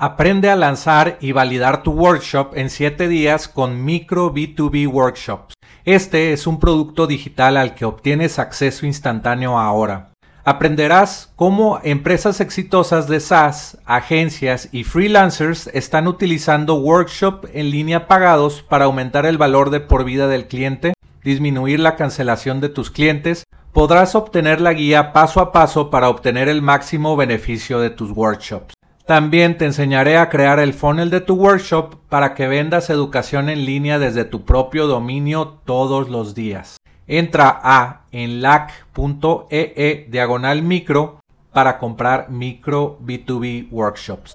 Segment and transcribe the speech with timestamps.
[0.00, 5.54] Aprende a lanzar y validar tu workshop en 7 días con Micro B2B Workshops.
[5.84, 10.12] Este es un producto digital al que obtienes acceso instantáneo ahora.
[10.44, 18.62] Aprenderás cómo empresas exitosas de SaaS, agencias y freelancers están utilizando workshop en línea pagados
[18.62, 20.92] para aumentar el valor de por vida del cliente,
[21.24, 23.42] disminuir la cancelación de tus clientes,
[23.72, 28.77] podrás obtener la guía paso a paso para obtener el máximo beneficio de tus workshops.
[29.08, 33.64] También te enseñaré a crear el funnel de tu workshop para que vendas educación en
[33.64, 36.76] línea desde tu propio dominio todos los días.
[37.06, 41.20] Entra a enlac.ee e diagonal micro
[41.54, 44.34] para comprar micro B2B workshops.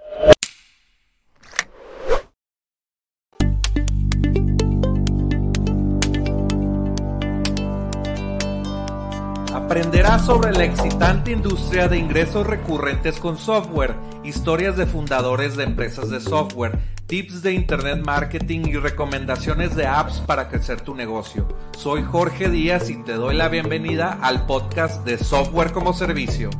[9.74, 16.12] Aprenderás sobre la excitante industria de ingresos recurrentes con software, historias de fundadores de empresas
[16.12, 21.48] de software, tips de internet marketing y recomendaciones de apps para crecer tu negocio.
[21.76, 26.52] Soy Jorge Díaz y te doy la bienvenida al podcast de Software como Servicio.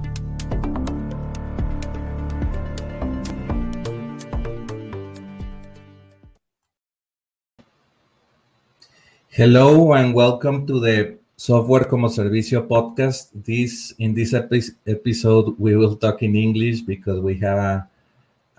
[9.30, 13.30] Hello and welcome to the Software como Servicio podcast.
[13.34, 17.90] This in this epi episode we will talk in English because we have a,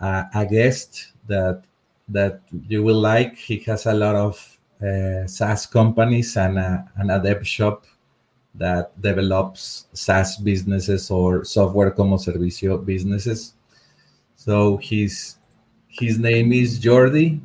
[0.05, 1.65] a, a guest that
[2.07, 3.37] that you will like.
[3.37, 4.37] He has a lot of
[4.83, 7.87] uh, SaaS companies and a, and a dev shop
[8.55, 13.55] that develops SaaS businesses or software como servicio businesses.
[14.37, 15.37] So his
[15.89, 17.41] his name is Jordi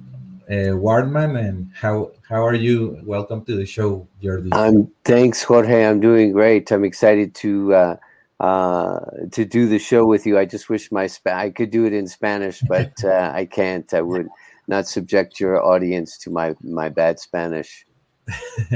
[0.50, 3.00] uh, Wardman, and how how are you?
[3.04, 4.50] Welcome to the show, Jordi.
[4.52, 5.86] I'm thanks, Jorge.
[5.86, 6.72] I'm doing great.
[6.72, 7.98] I'm excited to uh,
[8.40, 9.00] uh,
[9.32, 10.40] to do the show with you.
[10.40, 13.94] I just wish my Sp- I could do it in Spanish, but uh, I can't.
[13.94, 14.28] I would
[14.68, 17.86] not subject your audience to my my bad Spanish.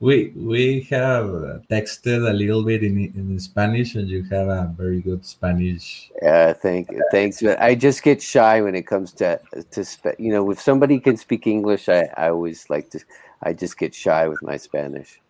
[0.00, 1.26] we we have
[1.70, 6.10] texted a little bit in in Spanish, and you have a very good Spanish.
[6.22, 7.42] Yeah, thank thanks.
[7.42, 9.84] But I just get shy when it comes to to
[10.18, 13.00] you know if somebody can speak English, I I always like to.
[13.42, 15.20] I just get shy with my Spanish.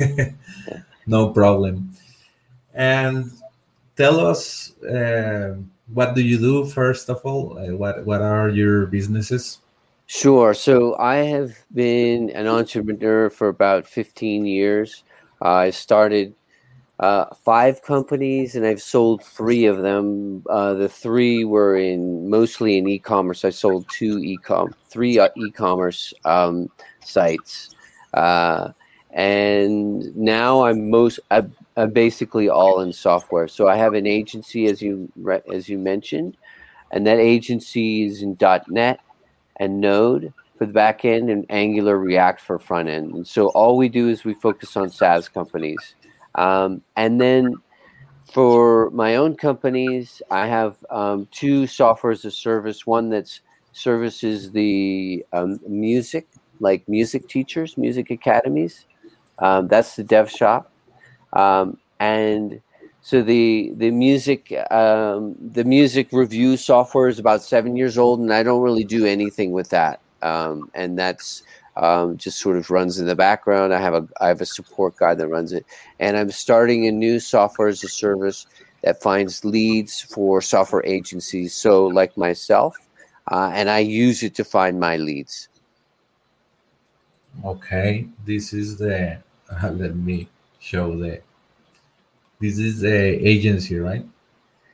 [0.00, 0.30] yeah.
[1.08, 1.94] No problem.
[2.74, 3.30] And
[3.96, 5.54] tell us, uh,
[5.94, 7.56] what do you do first of all?
[7.56, 9.62] Uh, what what are your businesses?
[10.06, 10.54] Sure.
[10.54, 15.02] So I have been an entrepreneur for about 15 years.
[15.42, 16.34] Uh, I started
[17.00, 20.44] uh, five companies and I've sold three of them.
[20.50, 23.44] Uh, the three were in mostly in e-commerce.
[23.44, 26.70] I sold two e-com, three uh, e-commerce um,
[27.04, 27.74] sites,
[28.14, 28.70] uh,
[29.12, 33.48] and now I'm most I'm, I'm basically all in software.
[33.48, 35.10] So I have an agency, as you
[35.52, 36.36] as you mentioned,
[36.92, 38.38] and that agency is in
[38.68, 39.00] .NET
[39.56, 43.12] and Node for the back end and Angular React for front end.
[43.14, 45.94] And so all we do is we focus on SaaS companies.
[46.34, 47.54] Um, and then
[48.32, 52.86] for my own companies, I have um, two software as a service.
[52.86, 53.40] One that's
[53.72, 56.26] services the um, music,
[56.60, 58.86] like music teachers, music academies.
[59.38, 60.72] Um, that's the Dev Shop,
[61.34, 62.60] um, and
[63.06, 68.34] so the the music um, the music review software is about seven years old, and
[68.34, 70.00] I don't really do anything with that.
[70.22, 71.44] Um, and that's
[71.76, 73.72] um, just sort of runs in the background.
[73.72, 75.64] I have a I have a support guy that runs it,
[76.00, 78.44] and I'm starting a new software as a service
[78.82, 81.54] that finds leads for software agencies.
[81.54, 82.76] So like myself,
[83.30, 85.48] uh, and I use it to find my leads.
[87.44, 89.18] Okay, this is the
[89.48, 90.26] uh, let me
[90.58, 91.20] show the
[92.40, 94.04] this is a agency, right?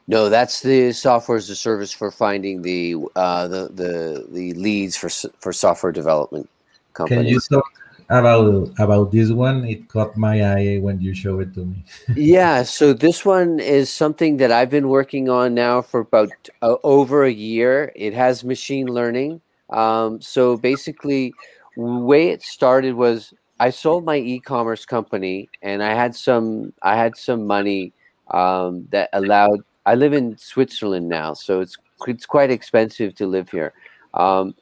[0.09, 4.97] No, that's the software as a service for finding the uh, the the the leads
[4.97, 5.09] for
[5.39, 6.49] for software development
[6.93, 7.25] companies.
[7.25, 7.65] Can you talk
[8.11, 9.65] about about this one?
[9.65, 11.85] It caught my eye when you show it to me.
[12.17, 16.31] yeah, so this one is something that I've been working on now for about
[16.63, 17.93] uh, over a year.
[17.95, 19.41] It has machine learning.
[19.71, 21.33] Um, so basically,
[21.77, 23.33] way it started was
[23.63, 27.93] I sold my e-commerce company, and I had some I had some money
[28.33, 29.61] um, that allowed.
[29.87, 31.77] I live in Switzerland now, so it's
[32.09, 33.73] it's quite expensive to live here.
[34.15, 34.57] Um,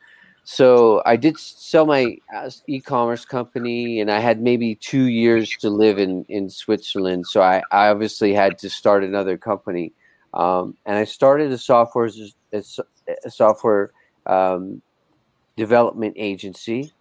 [0.45, 5.71] so I did sell my uh, e-commerce company, and I had maybe two years to
[5.71, 7.27] live in in Switzerland.
[7.27, 9.95] So I, I obviously had to start another company,
[10.35, 12.11] um, and I started a software
[12.53, 13.93] a software
[14.27, 14.83] um,
[15.57, 16.93] development agency,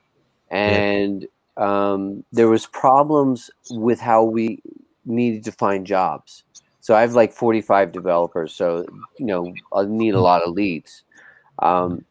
[0.50, 1.28] and
[1.60, 4.62] um, there was problems with how we
[5.06, 6.44] needed to find jobs.
[6.80, 8.54] So I have like 45 developers.
[8.54, 8.86] So,
[9.18, 11.04] you know, I need a lot of leads.
[11.60, 12.06] Um,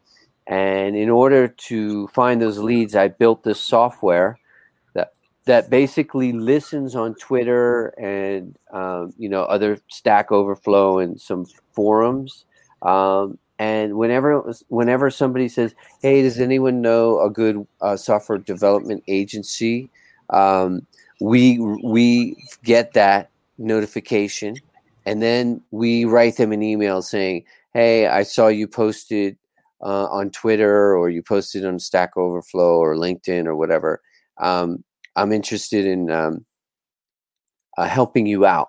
[0.47, 4.39] and in order to find those leads, I built this software
[4.95, 5.13] that
[5.45, 12.47] that basically listens on Twitter and um, you know other Stack Overflow and some forums.
[12.81, 19.03] Um, and whenever whenever somebody says, "Hey, does anyone know a good uh, software development
[19.09, 19.91] agency?"
[20.31, 20.87] Um,
[21.21, 24.57] we we get that notification,
[25.07, 27.45] and then we write them an email saying,
[27.75, 29.37] "Hey, I saw you posted
[29.83, 34.01] uh, on Twitter, or you posted on Stack Overflow, or LinkedIn, or whatever.
[34.39, 34.85] Um,
[35.17, 36.45] I'm interested in um,
[37.77, 38.69] uh, helping you out."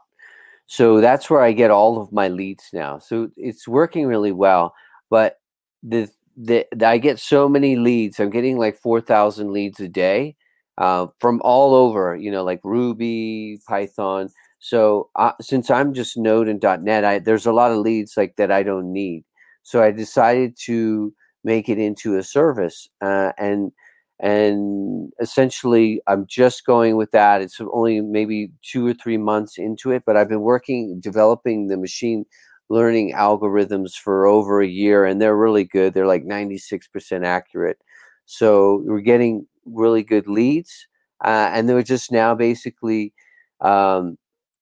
[0.70, 3.00] So that's where I get all of my leads now.
[3.00, 4.76] So it's working really well.
[5.10, 5.38] But
[5.82, 8.20] the the, the I get so many leads.
[8.20, 10.36] I'm getting like four thousand leads a day
[10.78, 12.16] uh, from all over.
[12.16, 14.30] You know, like Ruby, Python.
[14.60, 18.36] So uh, since I'm just Node and .NET, I, there's a lot of leads like
[18.38, 19.24] that I don't need.
[19.64, 21.14] So I decided to
[21.44, 23.72] make it into a service uh, and
[24.22, 27.42] and essentially i'm just going with that.
[27.42, 31.78] It's only maybe two or three months into it but i've been working developing the
[31.78, 32.26] machine
[32.70, 35.94] learning algorithms for over a year and they're really good.
[35.94, 37.80] They're like 96% accurate.
[38.26, 40.88] So we're getting really good leads
[41.24, 43.14] uh, and they're just now basically
[43.62, 44.18] um,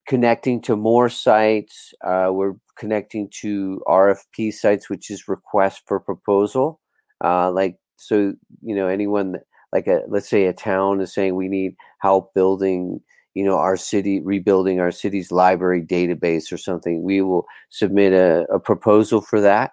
[0.08, 6.80] connecting to more sites uh, we're connecting to rfp sites which is request for proposal
[7.24, 9.36] uh, like so you know anyone
[9.74, 13.02] like a let's say a town is saying we need help building
[13.34, 18.46] you know our city rebuilding our city's library database or something we will submit a,
[18.52, 19.72] a proposal for that.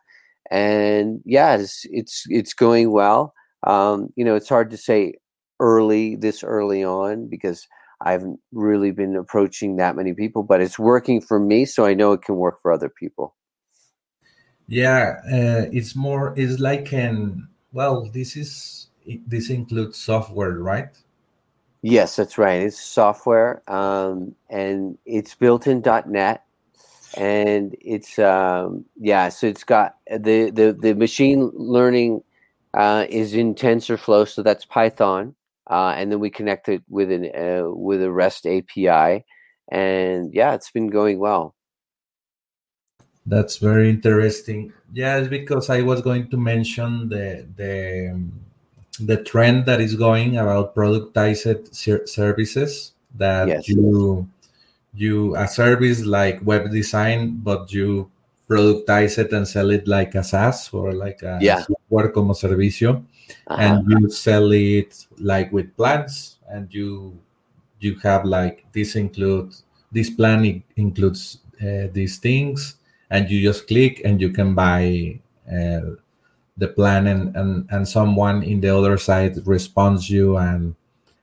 [0.51, 3.33] And yeah it's it's it's going well.
[3.67, 5.15] Um, you know it's hard to say
[5.61, 7.67] early this early on because
[8.03, 11.95] i haven't really been approaching that many people but it's working for me so i
[11.95, 13.35] know it can work for other people.
[14.67, 18.87] Yeah uh, it's more it's like an well this is
[19.27, 20.97] this includes software right?
[21.83, 22.63] Yes that's right.
[22.63, 25.83] It's software um, and it's built in.
[26.07, 26.45] net
[27.17, 32.23] and it's um, yeah so it's got the the, the machine learning
[32.73, 35.35] uh, is in tensorflow so that's python
[35.71, 39.25] uh, and then we connect it with an uh, with a rest api
[39.71, 41.55] and yeah it's been going well.
[43.27, 44.73] That's very interesting.
[44.95, 48.15] Yes, because I was going to mention the the
[49.01, 53.69] the trend that is going about productized ser- services that yes.
[53.69, 54.29] you
[54.95, 58.09] you a service like web design, but you
[58.49, 61.65] productize it and sell it like a SaaS or like a yeah.
[61.67, 63.03] software como servicio,
[63.49, 63.57] uh-huh.
[63.59, 67.19] and you sell it like with plans, and you
[67.81, 69.53] you have like this include
[69.91, 72.77] this plan includes uh, these things
[73.15, 75.17] and you just click and you can buy
[75.47, 75.95] uh,
[76.57, 80.75] the plan and, and and someone in the other side responds you and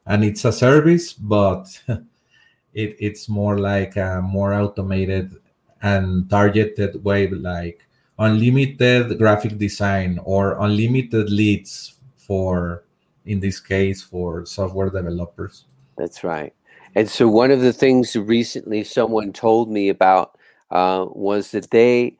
[0.06, 1.66] and it's a service but
[2.74, 5.36] it, it's more like a more automated
[5.82, 7.86] and targeted way like
[8.20, 12.84] unlimited graphic design or unlimited leads for
[13.26, 15.66] in this case for software developers.
[15.98, 16.54] That's right.
[16.96, 20.38] And so one of the things recently someone told me about
[20.72, 22.18] uh, was that they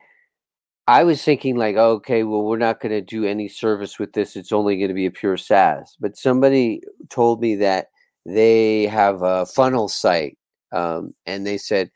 [0.88, 4.34] I was thinking like, okay, well, we're not going to do any service with this.
[4.34, 5.96] It's only going to be a pure SaaS.
[6.00, 7.88] But somebody told me that
[8.26, 10.38] they have a funnel site,
[10.72, 11.90] um, and they said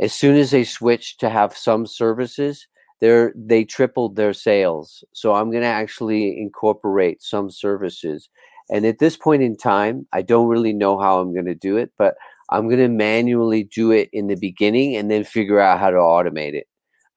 [0.00, 2.66] as soon as they switched to have some services,
[3.00, 5.04] they they tripled their sales.
[5.12, 8.30] So I'm going to actually incorporate some services.
[8.70, 11.76] And at this point in time, I don't really know how I'm going to do
[11.76, 12.14] it, but
[12.50, 15.96] I'm going to manually do it in the beginning and then figure out how to
[15.96, 16.66] automate it.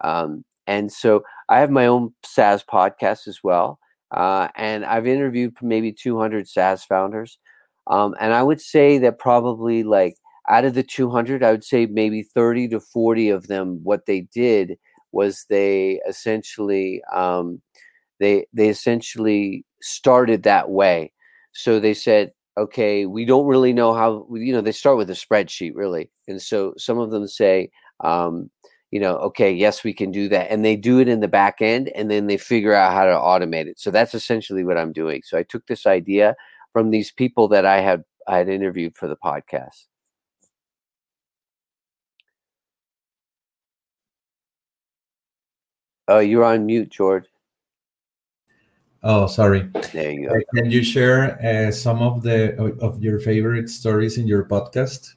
[0.02, 3.80] Um, and so I have my own SaaS podcast as well.
[4.12, 7.40] Uh, and I've interviewed maybe 200 SaaS founders.
[7.88, 10.16] Um, and I would say that probably like
[10.50, 14.22] out of the 200, I would say maybe 30 to 40 of them, what they
[14.34, 14.78] did
[15.12, 17.62] was they essentially, um,
[18.20, 21.12] they, they essentially started that way.
[21.54, 25.14] So they said, okay, we don't really know how, you know, they start with a
[25.14, 26.10] spreadsheet really.
[26.28, 27.72] And so some of them say,
[28.04, 28.50] um,
[28.92, 30.52] you know, okay, yes, we can do that.
[30.52, 33.12] And they do it in the back end and then they figure out how to
[33.14, 33.80] automate it.
[33.80, 35.22] So that's essentially what I'm doing.
[35.26, 36.36] So I took this idea
[36.74, 39.86] from these people that I had I had interviewed for the podcast.
[46.08, 47.26] Oh, you're on mute, George.
[49.04, 49.70] Oh, sorry.
[49.92, 50.36] There you go.
[50.36, 55.16] Uh, can you share uh, some of the of your favorite stories in your podcast?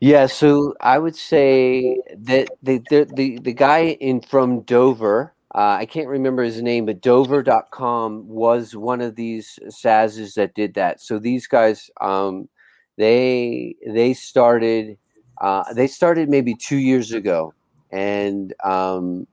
[0.00, 5.76] Yeah, so I would say that the the the, the guy in from Dover, uh,
[5.78, 11.02] I can't remember his name, but Dover.com was one of these SaaSes that did that.
[11.02, 12.48] So these guys, um,
[12.96, 14.96] they they started
[15.42, 17.52] uh, they started maybe two years ago,
[17.90, 19.26] and um,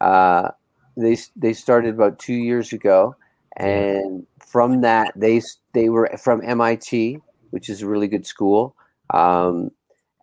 [0.00, 0.52] uh,
[1.00, 3.14] they they started about two years ago,
[3.56, 5.42] and from that they
[5.74, 7.18] they were from MIT,
[7.50, 8.74] which is a really good school,
[9.12, 9.70] um,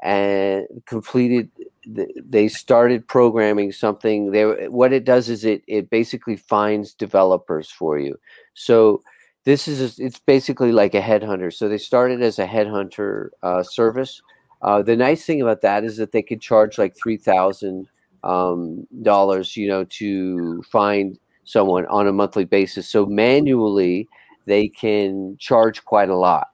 [0.04, 1.52] and completed.
[1.86, 4.32] They started programming something.
[4.32, 8.20] They what it does is it it basically finds developers for you.
[8.54, 9.02] So
[9.46, 11.54] this is it's basically like a headhunter.
[11.54, 14.22] So they started as a headhunter uh, service.
[14.62, 17.88] Uh, the nice thing about that is that they could charge like three thousand
[18.24, 22.90] um, dollars, you know, to find someone on a monthly basis.
[22.90, 24.08] So manually,
[24.46, 26.48] they can charge quite a lot.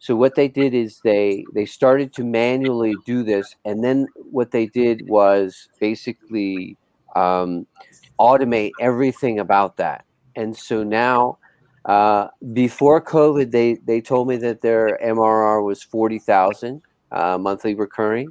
[0.00, 4.52] So what they did is they they started to manually do this, and then what
[4.52, 6.76] they did was basically
[7.16, 7.66] um,
[8.18, 10.04] automate everything about that.
[10.36, 11.38] And so now,
[11.84, 17.74] uh, before COVID, they they told me that their MRR was forty thousand uh, monthly
[17.74, 18.30] recurring,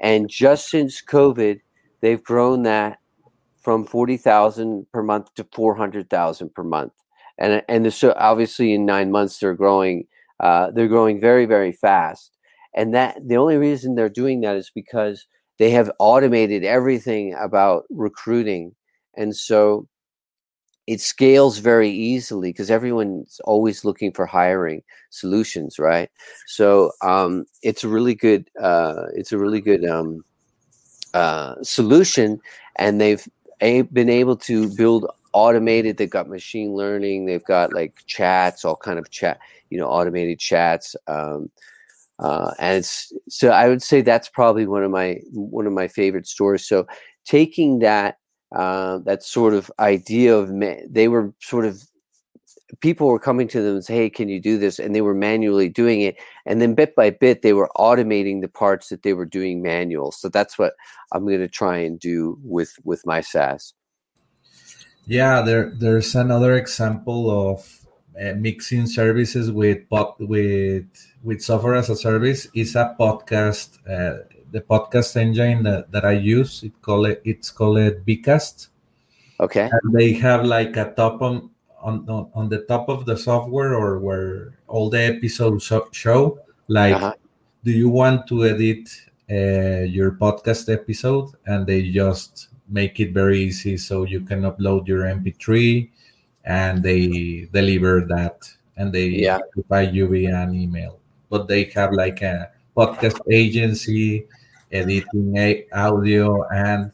[0.00, 1.60] and just since COVID,
[2.02, 2.98] they've grown that
[3.62, 6.92] from 40,000 per month to 400,000 per month.
[7.38, 10.06] And, and so obviously in nine months, they're growing,
[10.40, 12.36] uh, they're growing very, very fast.
[12.74, 15.26] And that the only reason they're doing that is because
[15.58, 18.74] they have automated everything about recruiting.
[19.14, 19.86] And so
[20.88, 26.10] it scales very easily because everyone's always looking for hiring solutions, right?
[26.46, 30.24] So um, it's a really good, uh, it's a really good um,
[31.14, 32.40] uh, solution,
[32.76, 33.26] and they've
[33.60, 35.96] a- been able to build automated.
[35.96, 37.26] They've got machine learning.
[37.26, 39.38] They've got like chats, all kind of chat,
[39.70, 40.96] you know, automated chats.
[41.06, 41.50] Um,
[42.18, 45.88] uh, and it's so I would say that's probably one of my one of my
[45.88, 46.66] favorite stories.
[46.66, 46.86] So
[47.24, 48.18] taking that
[48.54, 51.82] uh, that sort of idea of ma- they were sort of
[52.80, 55.14] people were coming to them and say, "Hey, can you do this?" And they were
[55.14, 59.12] manually doing it, and then bit by bit, they were automating the parts that they
[59.12, 60.12] were doing manual.
[60.12, 60.74] So that's what
[61.12, 63.74] I'm going to try and do with with my SaaS.
[65.06, 67.86] Yeah, there there's another example of
[68.20, 69.82] uh, mixing services with
[70.18, 70.86] with
[71.22, 72.48] with software as a service.
[72.54, 73.78] Is a podcast.
[73.88, 78.68] Uh, the podcast engine that, that I use, it call it it's called Bcast.
[79.40, 79.68] Okay.
[79.72, 81.50] And they have like a top on
[81.82, 87.14] on, on the top of the software or where all the episodes show like uh-huh.
[87.64, 88.88] do you want to edit
[89.30, 94.86] uh, your podcast episode and they just make it very easy so you can upload
[94.86, 95.88] your mp3
[96.44, 99.38] and they deliver that and they yeah.
[99.56, 100.98] notify you via an email
[101.28, 104.26] but they have like a podcast agency
[104.70, 106.90] editing audio and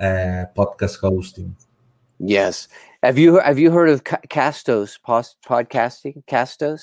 [0.00, 1.54] uh, podcast hosting
[2.18, 2.68] yes
[3.02, 6.24] have you have you heard of Castos podcasting?
[6.26, 6.82] Castos?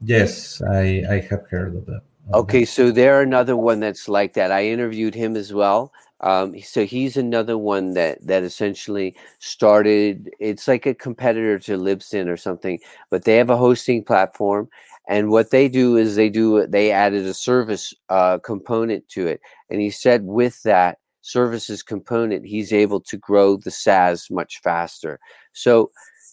[0.00, 2.00] Yes, I I have heard of that.
[2.32, 4.50] Okay, so they're another one that's like that.
[4.50, 5.92] I interviewed him as well.
[6.20, 10.30] Um, so he's another one that that essentially started.
[10.40, 12.78] It's like a competitor to Libsyn or something,
[13.10, 14.70] but they have a hosting platform,
[15.08, 19.42] and what they do is they do they added a service uh, component to it.
[19.68, 25.18] And he said with that, services component, he's able to grow the SaaS much faster.
[25.52, 25.90] So,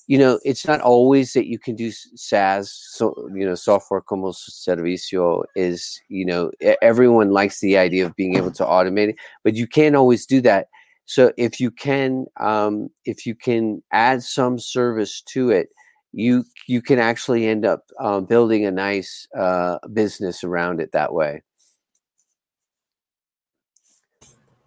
[0.07, 2.71] you know, it's not always that you can do SaaS.
[2.71, 8.35] So, you know, software como servicio is, you know, everyone likes the idea of being
[8.35, 10.67] able to automate it, but you can't always do that.
[11.05, 15.69] So, if you can, um, if you can add some service to it,
[16.11, 21.13] you you can actually end up um, building a nice uh, business around it that
[21.13, 21.43] way.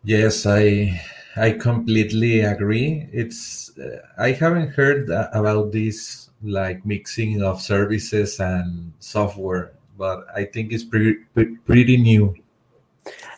[0.05, 1.01] Yes, I
[1.37, 3.09] I completely agree.
[3.13, 10.45] It's uh, I haven't heard about this like mixing of services and software, but I
[10.45, 11.19] think it's pretty
[11.65, 12.35] pretty new.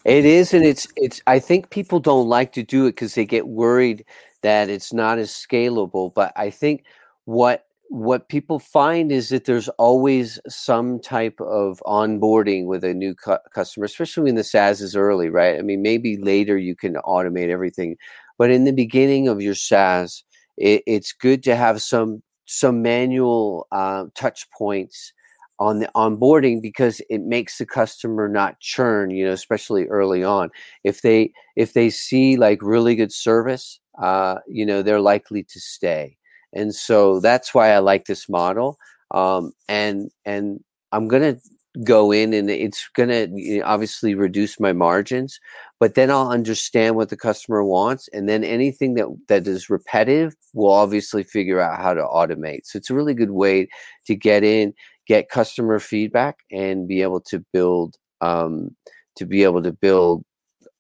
[0.05, 1.21] It is, and it's it's.
[1.27, 4.05] I think people don't like to do it because they get worried
[4.43, 6.13] that it's not as scalable.
[6.13, 6.85] But I think
[7.25, 7.64] what
[7.95, 13.37] what people find is that there's always some type of onboarding with a new cu-
[13.55, 15.57] customer, especially when the SaaS is early, right?
[15.59, 17.97] I mean, maybe later you can automate everything,
[18.37, 20.25] but in the beginning of your SaaS,
[20.57, 25.13] it, it's good to have some some manual uh, touch points
[25.61, 30.51] on the onboarding because it makes the customer not churn you know especially early on
[30.83, 35.61] if they if they see like really good service uh, you know they're likely to
[35.61, 36.17] stay
[36.55, 38.79] and so that's why I like this model.
[39.11, 40.61] Um, and and
[40.93, 41.37] I'm gonna
[41.85, 43.29] go in, and it's gonna
[43.65, 45.41] obviously reduce my margins,
[45.81, 48.09] but then I'll understand what the customer wants.
[48.13, 52.61] And then anything that, that is repetitive, we'll obviously figure out how to automate.
[52.65, 53.69] So it's a really good way
[54.07, 54.73] to get in,
[55.07, 58.75] get customer feedback, and be able to build um,
[59.17, 60.25] to be able to build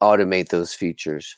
[0.02, 1.34] automate those features.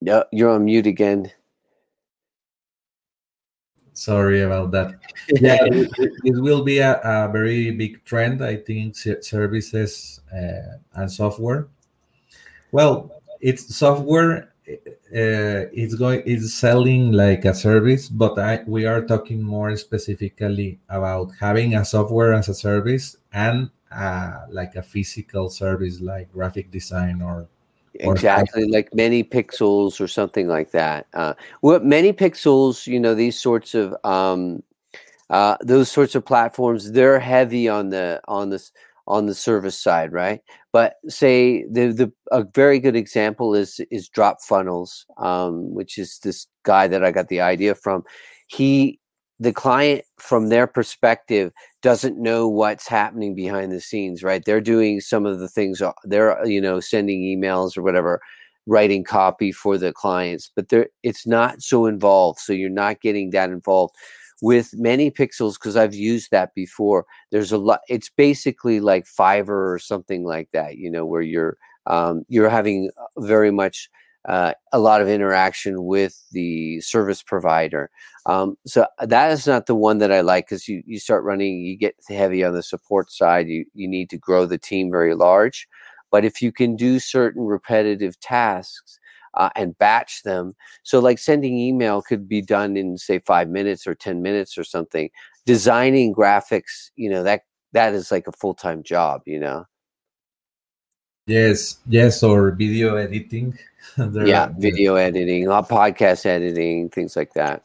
[0.00, 1.30] Yeah, you're on mute again.
[3.92, 4.98] Sorry about that.
[5.28, 5.90] Yeah, it,
[6.24, 11.68] it, will be a, a, very big trend, I think, services uh, and software.
[12.72, 14.54] Well, it's software.
[14.66, 20.78] Uh, it's going it's selling like a service, but I, we are talking more specifically
[20.88, 26.70] about having a software as a service and uh, like a physical service like graphic
[26.70, 27.48] design or
[28.00, 33.94] exactly like ManyPixels or something like that uh, what ManyPixels you know these sorts of
[34.04, 34.62] um,
[35.30, 38.72] uh, those sorts of platforms they're heavy on the on this
[39.10, 40.40] on the service side right?
[40.72, 46.46] But say the the a very good example is is DropFunnels um, which is this
[46.62, 48.04] guy that i got the idea from.
[48.46, 48.99] He
[49.40, 54.44] the client from their perspective doesn't know what's happening behind the scenes right?
[54.44, 58.20] They're doing some of the things uh, they're you know sending emails or whatever
[58.66, 63.30] writing copy for the clients but they're it's not so involved so you're not getting
[63.30, 63.94] that involved.
[64.42, 69.78] With ManyPixels because i've used that before there's a lot it's basically like fiverr or
[69.78, 73.90] something like that you know where you're um, you're having uh, very much
[74.28, 77.90] uh, a lot of interaction with the service provider.
[78.26, 81.24] Um, so uh, that is not the one that I like because you, you start
[81.24, 83.48] running, you get heavy on the support side.
[83.48, 85.66] You, you need to grow the team very large.
[86.10, 88.98] But if you can do certain repetitive tasks
[89.34, 93.86] uh, and batch them, so like sending email could be done in say five minutes
[93.86, 95.08] or 10 minutes or something.
[95.46, 99.64] Designing graphics, you know, that that is like a full time job, you know.
[101.30, 103.56] Yes, yes, or video editing.
[103.96, 107.62] yeah, video editing, uh, podcast editing, things like that.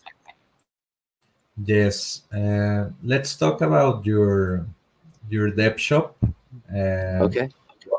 [1.57, 4.67] Yes, uh, let's talk about your
[5.33, 6.13] your dev shop.
[6.69, 7.49] Uh, okay.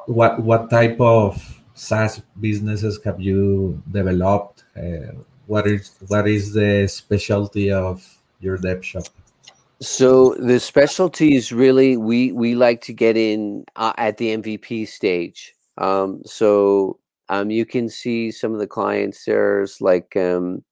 [0.07, 1.35] What what type of
[1.75, 4.63] SaaS businesses have you developed?
[4.79, 5.19] Uh,
[5.51, 8.07] what is what is the specialty of
[8.39, 9.11] your dev shop?
[9.81, 14.87] So the specialty is really we we like to get in uh, at the MVP
[14.87, 15.56] stage.
[15.79, 20.65] Um, so um, you can see some of the clients there's like um,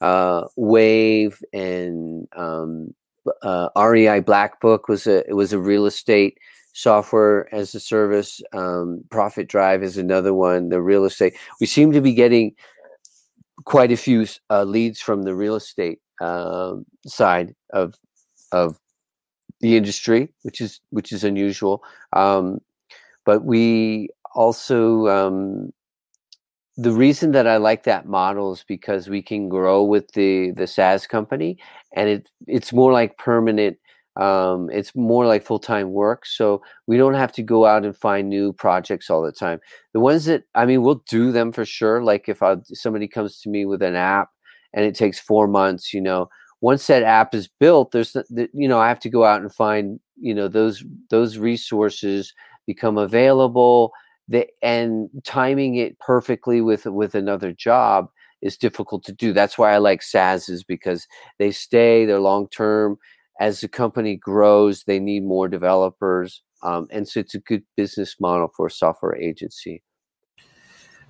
[0.00, 2.94] uh, Wave and um,
[3.42, 6.38] uh, REI Black Book was a it was a real estate
[6.72, 8.40] software as a service.
[8.52, 10.70] Um, Profit Drive is another one.
[10.70, 12.54] The real estate we seem to be getting
[13.64, 17.94] quite a few uh, leads from the real estate um, side of
[18.50, 18.78] of
[19.60, 21.82] the industry, which is which is unusual.
[22.12, 22.60] Um,
[23.24, 25.72] but we also um,
[26.76, 30.66] the reason that I like that model is because we can grow with the the
[30.66, 31.58] SaaS company,
[31.94, 33.78] and it it's more like permanent.
[34.16, 37.96] Um, it's more like full time work, so we don't have to go out and
[37.96, 39.60] find new projects all the time.
[39.94, 42.02] The ones that I mean, we'll do them for sure.
[42.02, 44.28] Like if I, somebody comes to me with an app
[44.74, 46.28] and it takes four months, you know,
[46.62, 48.16] once that app is built, there's
[48.54, 52.32] you know I have to go out and find you know those those resources
[52.66, 53.92] become available
[54.32, 58.08] the, and timing it perfectly with with another job
[58.40, 59.32] is difficult to do.
[59.32, 61.06] That's why I like SaaS is because
[61.38, 62.98] they stay, they're long term.
[63.40, 68.16] As the company grows, they need more developers, um, and so it's a good business
[68.20, 69.82] model for a software agency.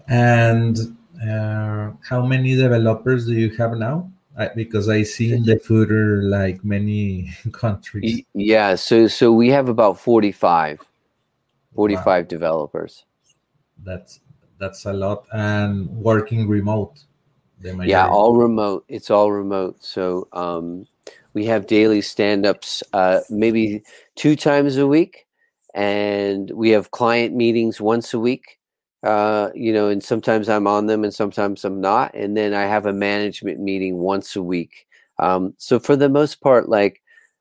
[0.08, 0.76] And
[1.22, 4.10] uh, how many developers do you have now?
[4.36, 8.22] I, because I see in the footer like many countries.
[8.34, 10.80] Yeah, so so we have about forty five.
[11.74, 12.22] 45 wow.
[12.28, 13.06] developers
[13.84, 14.20] that's
[14.58, 17.04] that's a lot and working remote
[17.88, 20.86] yeah all remote it's all remote so um,
[21.34, 23.82] we have daily stand-ups uh, maybe
[24.16, 25.26] two times a week
[25.74, 28.58] and we have client meetings once a week
[29.02, 32.62] uh, you know and sometimes i'm on them and sometimes i'm not and then i
[32.62, 34.86] have a management meeting once a week.
[35.18, 37.00] Um, so for the most part like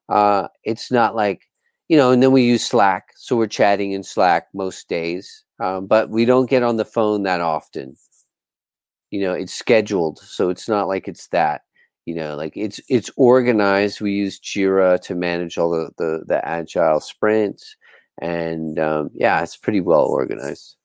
[0.10, 1.48] uh, it's not like
[1.92, 5.86] you know, and then we use Slack, so we're chatting in Slack most days, um,
[5.86, 7.96] but we don't get on the phone that often.
[9.12, 11.62] You know, it's scheduled, so it's not like it's that.
[12.06, 14.02] You know, like it's it's organized.
[14.02, 17.76] We use Jira to manage all the the, the agile sprints,
[18.20, 20.76] and um, yeah, it's pretty well organized.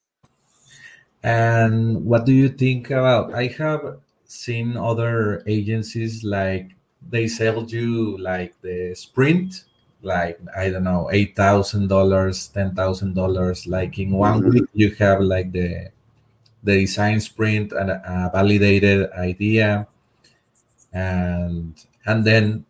[1.23, 3.33] And what do you think about?
[3.33, 6.75] I have seen other agencies like
[7.09, 9.63] they sell you like the sprint
[10.01, 13.67] like I don't know eight thousand dollars, ten thousand dollars.
[13.67, 14.49] Like in one mm-hmm.
[14.49, 15.89] week, you have like the
[16.63, 19.87] the design sprint and a validated idea,
[20.93, 21.73] and
[22.05, 22.65] and then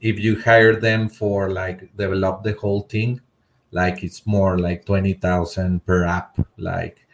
[0.00, 3.20] if you hire them for like develop the whole thing,
[3.72, 7.08] like it's more like twenty thousand per app, like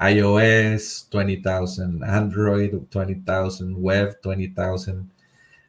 [0.00, 5.10] iOS, 20,000 Android, 20,000 web, 20,000.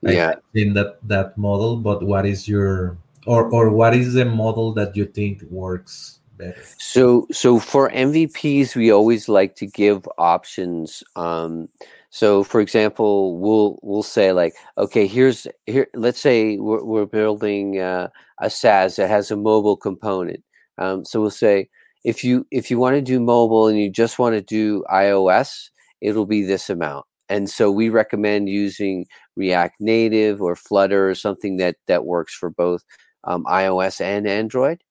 [0.02, 0.36] Yeah.
[0.54, 4.96] In that, that model, but what is your, or, or what is the model that
[4.96, 6.62] you think works better?
[6.80, 11.04] So, so for MVPs, we always like to give options.
[11.16, 11.70] Um,
[12.10, 17.80] so for example, we'll, we'll say like, okay, here's here, let's say we're, we're building
[17.80, 18.10] uh,
[18.40, 20.44] a SaaS that has a mobile component.
[20.78, 21.70] Um, so we'll say,
[22.04, 25.70] if you if you want to do mobile and you just want to do iOS,
[26.02, 27.06] it'll be this amount.
[27.32, 32.50] And so we recommend using React Native or Flutter or something that that works for
[32.50, 32.84] both
[33.24, 34.84] um, iOS and Android.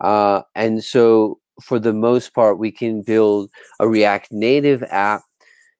[0.00, 5.22] Uh, and so for the most part, we can build a React Native app,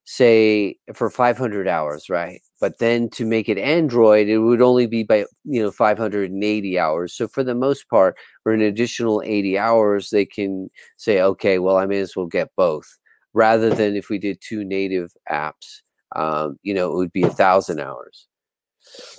[0.04, 2.40] say for 500 hours, right?
[2.64, 7.12] but then to make it android it would only be by you know 580 hours
[7.14, 11.76] so for the most part for an additional 80 hours they can say okay well
[11.76, 12.86] i may as well get both
[13.34, 15.82] rather than if we did two native apps
[16.14, 18.26] um, you know it would be a thousand hours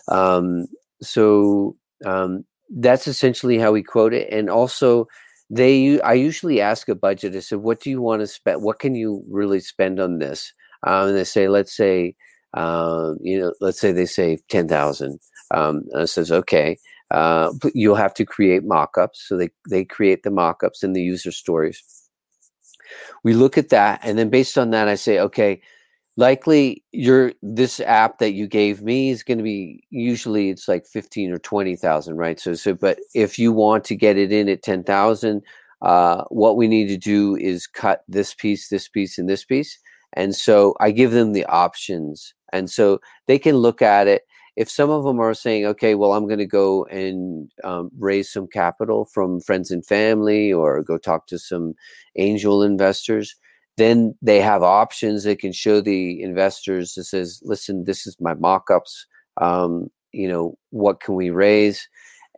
[0.10, 0.66] um,
[1.02, 2.44] so um,
[2.78, 5.08] that's essentially how we quote it and also
[5.52, 8.80] they i usually ask a budget i said what do you want to spend what
[8.80, 10.52] can you really spend on this
[10.88, 12.16] um, and they say let's say
[12.56, 15.20] uh, you know, let's say they say 10,000.
[15.52, 16.78] Um, and it says, okay,
[17.12, 19.26] uh, you'll have to create mock-ups.
[19.28, 21.84] So they, they create the mock-ups and the user stories.
[23.24, 24.00] We look at that.
[24.04, 25.62] And then based on that, I say, okay,
[26.18, 30.86] likely your this app that you gave me is going to be usually it's like
[30.88, 32.40] 15 or 20,000, right?
[32.40, 35.42] So, so, but if you want to get it in at 10,000,
[35.82, 39.78] uh, what we need to do is cut this piece, this piece, and this piece.
[40.14, 44.24] And so I give them the options and so they can look at it
[44.56, 48.32] if some of them are saying okay well i'm going to go and um, raise
[48.32, 51.74] some capital from friends and family or go talk to some
[52.16, 53.36] angel investors
[53.78, 58.34] then they have options they can show the investors that says listen this is my
[58.34, 59.06] mock-ups
[59.42, 61.88] um, you know what can we raise?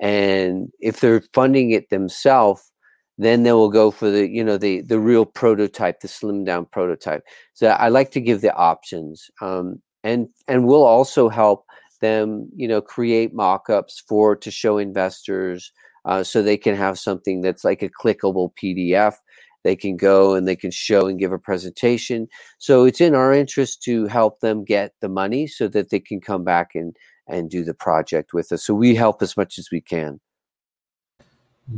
[0.01, 2.71] And if they're funding it themselves
[3.19, 6.65] then they will go for the you know the the real prototype the slim down
[6.65, 7.23] prototype.
[7.53, 11.65] So i like to give the options um, and and we'll also help
[12.01, 15.71] them you know create mock-ups for to show investors
[16.05, 19.15] uh, so they can have something that's like a clickable pdf
[19.63, 22.27] they can go and they can show and give a presentation.
[22.57, 26.21] So it's in our interest to help them get the money so that they can
[26.21, 26.95] come back and
[27.27, 28.63] and do the project with us.
[28.63, 30.19] So we help as much as we can.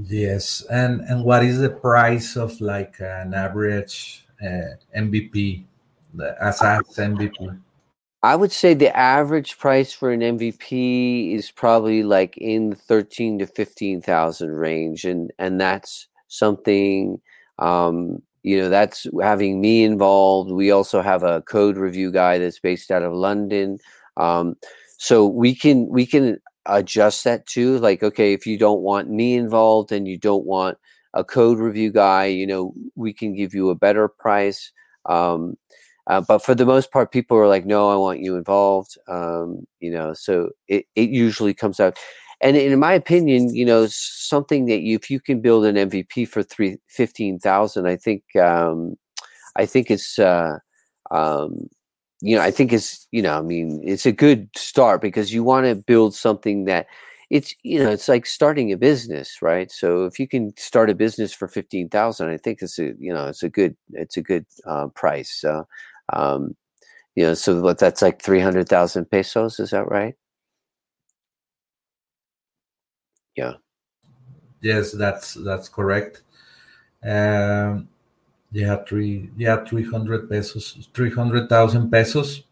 [0.04, 0.63] Yes.
[0.70, 5.65] And and what is the price of like an average uh, mvp
[6.39, 7.60] as mvp
[8.22, 13.39] I would say the average price for an MVP is probably like in the thirteen
[13.39, 17.22] to fifteen thousand range, and and that's something.
[17.60, 20.52] Um, you know, that's having me involved.
[20.52, 23.80] We also have a code review guy that's based out of London,
[24.17, 24.56] um,
[24.98, 27.78] so we can we can adjust that too.
[27.80, 30.78] Like, okay, if you don't want me involved and you don't want
[31.13, 34.72] a code review guy, you know, we can give you a better price.
[35.06, 35.58] Um,
[36.08, 39.67] uh, but for the most part, people are like, "No, I want you involved." Um,
[39.80, 41.98] you know, so it, it usually comes out.
[42.41, 46.25] And in my opinion, you know, something that you, if you can build an MVP
[46.25, 48.95] for three fifteen thousand, I think, um,
[49.56, 50.58] I think it's, uh,
[51.12, 51.69] um,
[52.21, 55.43] you know, I think it's, you know, I mean, it's a good start because you
[55.43, 56.88] want to build something that
[57.30, 60.95] it's you know it's like starting a business right so if you can start a
[60.95, 64.45] business for 15000 i think it's a you know it's a good it's a good
[64.65, 65.67] uh, price so
[66.13, 66.56] um,
[67.15, 70.15] you know, so what that's like 300,000 pesos, is that right?
[73.39, 73.54] Yeah.
[74.62, 76.23] Yes, that's that's correct.
[77.04, 77.88] Um,
[78.52, 82.43] yeah, three yeah, 300 pesos, 300,000 pesos.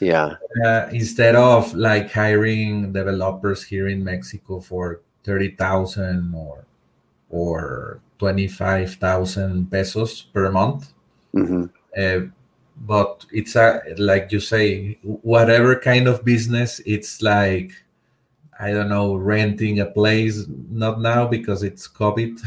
[0.00, 0.34] Yeah.
[0.64, 6.64] Uh, instead of like hiring developers here in Mexico for 30,000 or
[7.30, 10.92] or 25,000 pesos per month.
[11.34, 11.64] Mm-hmm.
[11.96, 12.30] Uh,
[12.76, 17.70] but it's a like you say whatever kind of business it's like
[18.60, 22.38] i don't know renting a place not now because it's covid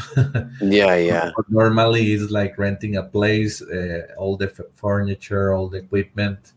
[0.61, 5.77] yeah yeah normally it's like renting a place uh, all the f- furniture all the
[5.77, 6.53] equipment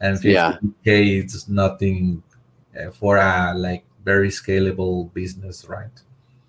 [0.00, 1.02] and 50k yeah.
[1.22, 2.22] it's nothing
[2.78, 5.96] uh, for a like very scalable business, right?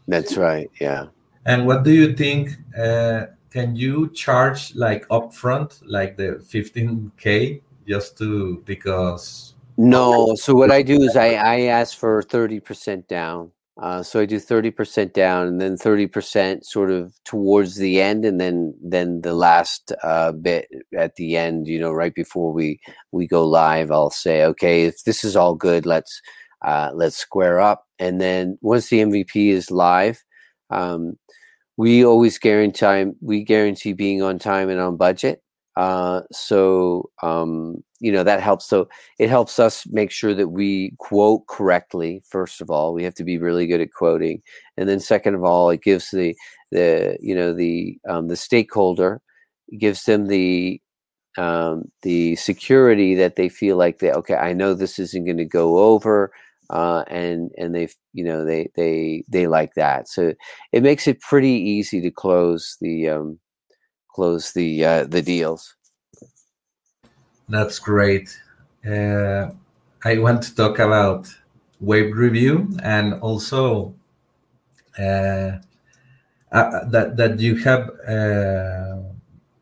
[0.08, 0.70] That's right.
[0.80, 1.08] Yeah.
[1.46, 2.52] And what do you think?
[2.78, 9.51] Uh, can you charge like upfront, like the 15k, just to because?
[9.78, 10.36] No.
[10.36, 13.52] So what I do is I I ask for 30% down.
[13.82, 18.40] Uh, so I do 30% down and then 30% sort of towards the end and
[18.40, 22.80] then then the last uh, bit at the end, you know, right before we
[23.12, 26.22] we go live, I'll say, okay, if this is all good, let's
[26.64, 27.86] uh, let's square up.
[27.98, 30.24] And then once the MVP is live,
[30.70, 31.18] um,
[31.78, 35.42] we always guarantee we guarantee being on time and on budget.
[35.76, 38.68] Uh, so um, you know that helps.
[38.68, 42.24] So it helps us make sure that we quote correctly.
[42.30, 44.42] First of all, we have to be really good at quoting,
[44.78, 46.36] and then second of all, it gives the
[46.72, 49.22] the you know the um, the stakeholder
[49.80, 50.82] gives them the
[51.38, 54.36] um, the security that they feel like they okay.
[54.36, 56.32] I know this isn't going to go over
[56.70, 60.08] uh, and and they you know they they they like that.
[60.10, 60.34] So
[60.74, 63.40] it makes it pretty easy to close the um,
[64.16, 65.76] close the uh, the deals.
[67.52, 68.40] That's great.
[68.88, 69.52] Uh,
[70.06, 71.28] I want to talk about
[71.82, 73.94] wave review and also
[74.98, 75.60] uh,
[76.52, 79.04] uh, that that you have uh,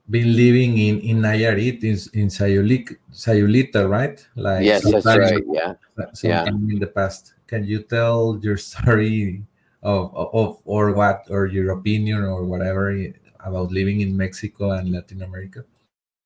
[0.10, 4.21] been living in in Nayarit in in Sayulita, right?
[4.36, 5.43] Like yes, that's right.
[5.49, 5.73] Yeah,
[6.21, 6.45] yeah.
[6.45, 9.41] In the past, can you tell your story
[9.82, 12.93] of of or what or your opinion or whatever
[13.41, 15.65] about living in Mexico and Latin America?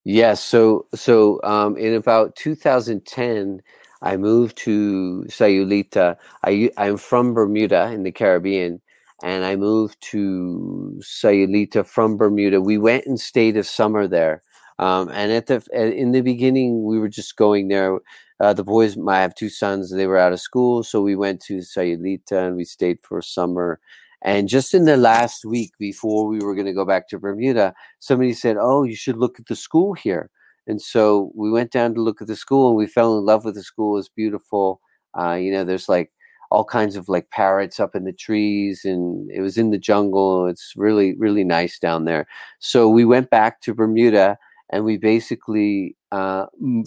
[0.04, 0.44] Yes.
[0.44, 3.62] So so um, in about 2010.
[4.06, 6.18] I moved to Sayulita.
[6.44, 8.82] I, I'm from Bermuda in the Caribbean,
[9.24, 12.60] and I moved to Sayulita from Bermuda.
[12.60, 14.44] We went and stayed a summer there.
[14.78, 18.00] Um, and at the in the beginning, we were just going there.
[18.42, 21.40] Uh, the boys, I have two sons, they were out of school, so we went
[21.44, 23.80] to Sayulita and we stayed for summer.
[24.24, 27.74] And just in the last week before we were going to go back to Bermuda,
[28.00, 30.30] somebody said, "Oh, you should look at the school here."
[30.68, 33.46] And so we went down to look at the school, and we fell in love
[33.46, 33.98] with the school.
[33.98, 34.80] It's beautiful.
[35.18, 36.12] Uh, you know, there's like
[36.54, 40.46] all kinds of like parrots up in the trees and it was in the jungle
[40.46, 42.28] it's really really nice down there
[42.60, 44.38] so we went back to bermuda
[44.72, 46.46] and we basically uh,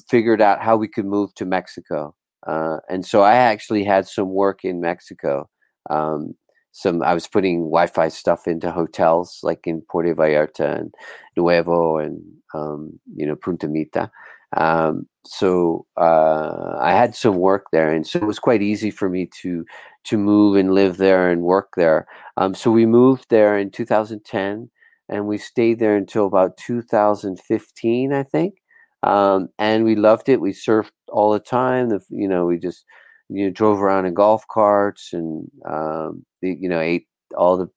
[0.08, 2.14] figured out how we could move to mexico
[2.46, 5.48] uh, and so i actually had some work in mexico
[5.90, 6.32] um,
[6.76, 10.94] some i was putting wi-fi stuff into hotels like in puerto vallarta and
[11.36, 12.20] nuevo and
[12.54, 14.10] um, you know punta mita
[14.56, 19.08] um, so uh, I had some work there, and so it was quite easy for
[19.08, 19.64] me to
[20.04, 22.06] to move and live there and work there.
[22.36, 24.70] Um, so we moved there in 2010,
[25.08, 28.54] and we stayed there until about 2015, I think.
[29.02, 30.40] Um, and we loved it.
[30.40, 31.88] We surfed all the time.
[31.90, 32.84] The, you know, we just
[33.28, 37.06] you know drove around in golf carts and um, the, you know ate
[37.36, 37.68] all the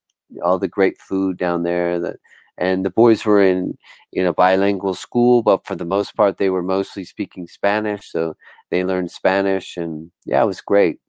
[0.44, 2.18] all the great food down there that
[2.58, 3.78] and the boys were in
[4.14, 8.36] in a bilingual school but for the most part they were mostly speaking spanish so
[8.70, 11.00] they learned spanish and yeah it was great.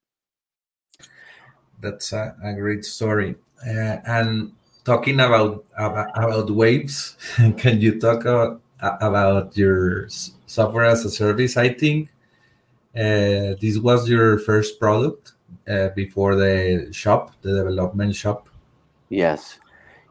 [1.80, 3.36] That's a, a great story.
[3.66, 4.52] Uh, and
[4.84, 7.16] talking about, about, about waves
[7.56, 10.08] can you talk about, about your
[10.46, 11.56] software as a service?
[11.56, 12.10] I think
[12.94, 15.32] uh, this was your first product
[15.68, 18.48] uh, before the shop the development shop.
[19.08, 19.58] Yes.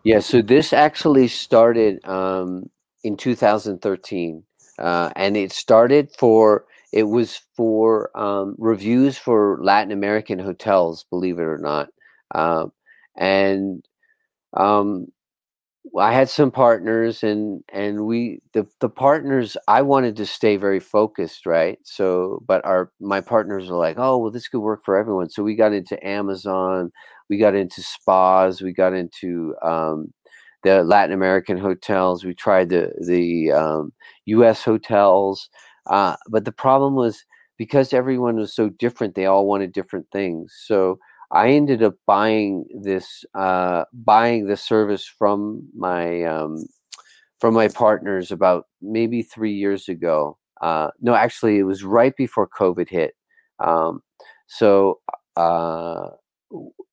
[0.03, 2.69] Yeah, so this actually started um,
[3.03, 4.43] in 2013,
[4.79, 11.37] uh, and it started for it was for um, reviews for Latin American hotels, believe
[11.37, 11.89] it or not,
[12.33, 12.71] um,
[13.17, 13.85] and
[14.53, 15.11] um,
[15.97, 20.79] I had some partners, and and we the the partners I wanted to stay very
[20.79, 21.79] focused, right?
[21.83, 25.29] So, but our my partners were like, oh well, this could work for everyone.
[25.29, 26.91] So we got into Amazon
[27.29, 30.11] we got into spas, we got into um,
[30.63, 33.93] the Latin American hotels, we tried the the um,
[34.25, 34.63] U.S.
[34.63, 35.49] hotels,
[35.89, 37.23] uh, but the problem was
[37.57, 40.55] because everyone was so different, they all wanted different things.
[40.65, 40.99] So
[41.31, 46.65] I ended up buying this uh, buying the service from my um,
[47.39, 50.37] from my partners about maybe three years ago.
[50.61, 53.13] Uh, no, actually, it was right before COVID hit.
[53.59, 54.01] Um,
[54.47, 54.99] so
[55.35, 56.09] uh,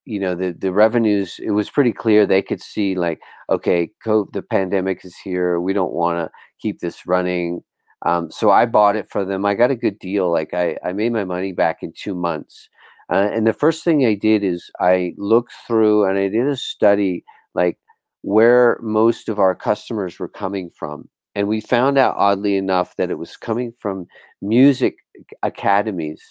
[0.05, 2.27] you know the the revenues it was pretty clear.
[2.27, 5.61] They could see like okay COVID, the pandemic is here.
[5.61, 7.63] We don't want to keep this running.
[8.05, 9.47] Um, so i bought it for them.
[9.47, 10.31] I got a good deal.
[10.31, 12.69] Like i i made my money back in two months
[13.11, 16.57] uh, and the first thing i did is i looked through and i did a
[16.57, 17.79] study like
[18.23, 23.11] where most of our customers were coming from and we found out oddly enough that
[23.11, 24.07] it was coming from
[24.43, 24.97] music
[25.43, 26.23] academies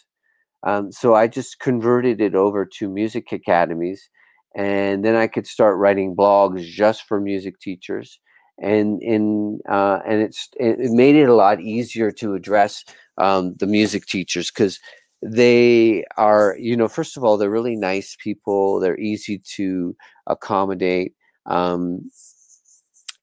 [0.64, 4.10] Um, so I just converted it over to music academies,
[4.56, 8.20] and then I could start writing blogs just for music teachers.
[8.62, 12.86] And in uh, and it's it made it a lot easier to address
[13.18, 14.80] um, the music teachers because
[15.26, 19.96] they are you know first of all they're really nice people they're easy to
[20.28, 21.14] accommodate
[21.48, 22.00] um,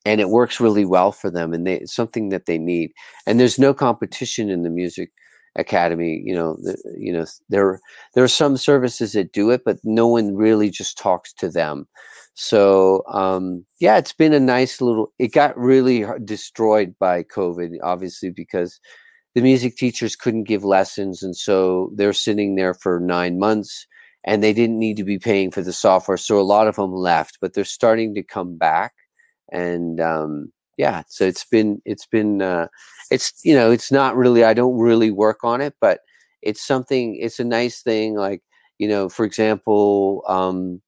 [0.04, 2.90] and it works really well for them and they, it's something that they need
[3.26, 5.10] and there's no competition in the music
[5.56, 7.78] academy you know the, you know there
[8.14, 11.86] there are some services that do it but no one really just talks to them.
[12.34, 18.30] So um, yeah it's been a nice little it got really destroyed by covid obviously
[18.30, 18.80] because
[19.34, 23.86] the music teachers couldn't give lessons and so they're sitting there for nine months
[24.24, 26.92] and they didn't need to be paying for the software so a lot of them
[26.92, 28.92] left but they're starting to come back
[29.50, 32.66] and um, yeah so it's been it's been uh,
[33.10, 36.00] it's you know it's not really i don't really work on it but
[36.42, 38.42] it's something it's a nice thing like
[38.78, 40.80] you know for example um,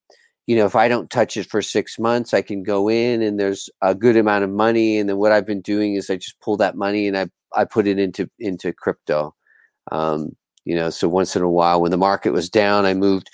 [0.46, 3.38] you know if i don't touch it for six months i can go in and
[3.38, 6.40] there's a good amount of money and then what i've been doing is i just
[6.40, 7.26] pull that money and i
[7.56, 9.34] I put it into into crypto.
[9.92, 13.30] Um, you know, so once in a while, when the market was down, I moved.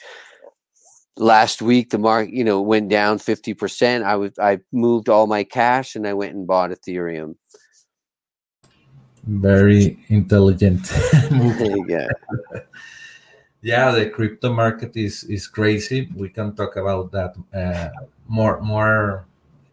[1.17, 4.05] Last week, the market you know went down fifty percent.
[4.05, 7.35] I was I moved all my cash and I went and bought Ethereum.
[9.25, 10.91] Very intelligent.
[11.89, 12.09] yeah.
[13.61, 16.09] yeah, the crypto market is is crazy.
[16.17, 17.91] We can talk about that uh,
[18.27, 19.27] more more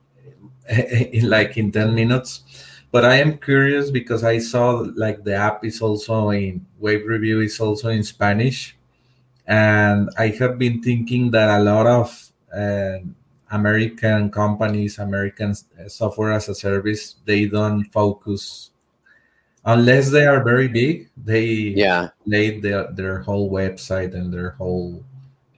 [0.70, 2.44] in like in ten minutes
[2.98, 7.42] but I am curious because I saw like the app is also in Wave Review
[7.42, 8.76] is also in Spanish,
[9.46, 12.10] and I have been thinking that a lot of
[12.50, 13.06] uh,
[13.52, 18.72] American companies, American uh, software as a service, they don't focus
[19.64, 21.14] unless they are very big.
[21.22, 25.06] They yeah laid their their whole website and their whole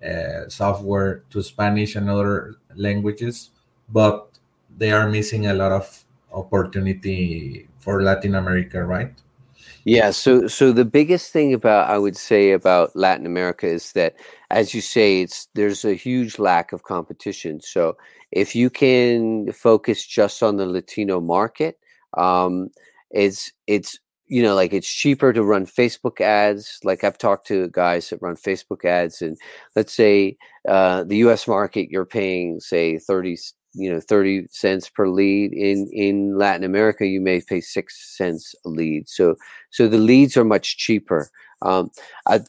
[0.03, 3.51] uh, software to Spanish and other languages,
[3.87, 4.27] but
[4.75, 5.87] they are missing a lot of
[6.31, 9.13] opportunity for Latin America, right?
[9.85, 14.15] Yeah, so so the biggest thing about I would say about Latin America is that
[14.51, 17.61] as you say it's there's a huge lack of competition.
[17.61, 17.97] So
[18.31, 21.79] if you can focus just on the Latino market,
[22.17, 22.69] um,
[23.11, 26.79] it's it's you know like it's cheaper to run Facebook ads.
[26.83, 29.37] Like I've talked to guys that run Facebook ads, and
[29.75, 30.37] let's say
[30.67, 31.47] uh, the U.S.
[31.47, 33.37] market you're paying say thirty
[33.73, 35.53] you know 30 cents per lead.
[35.53, 39.09] In in latin america you may pay six cents a lead.
[39.09, 39.35] So
[39.69, 41.29] so the leads are much cheaper.
[41.61, 41.91] Um,
[42.27, 42.41] I,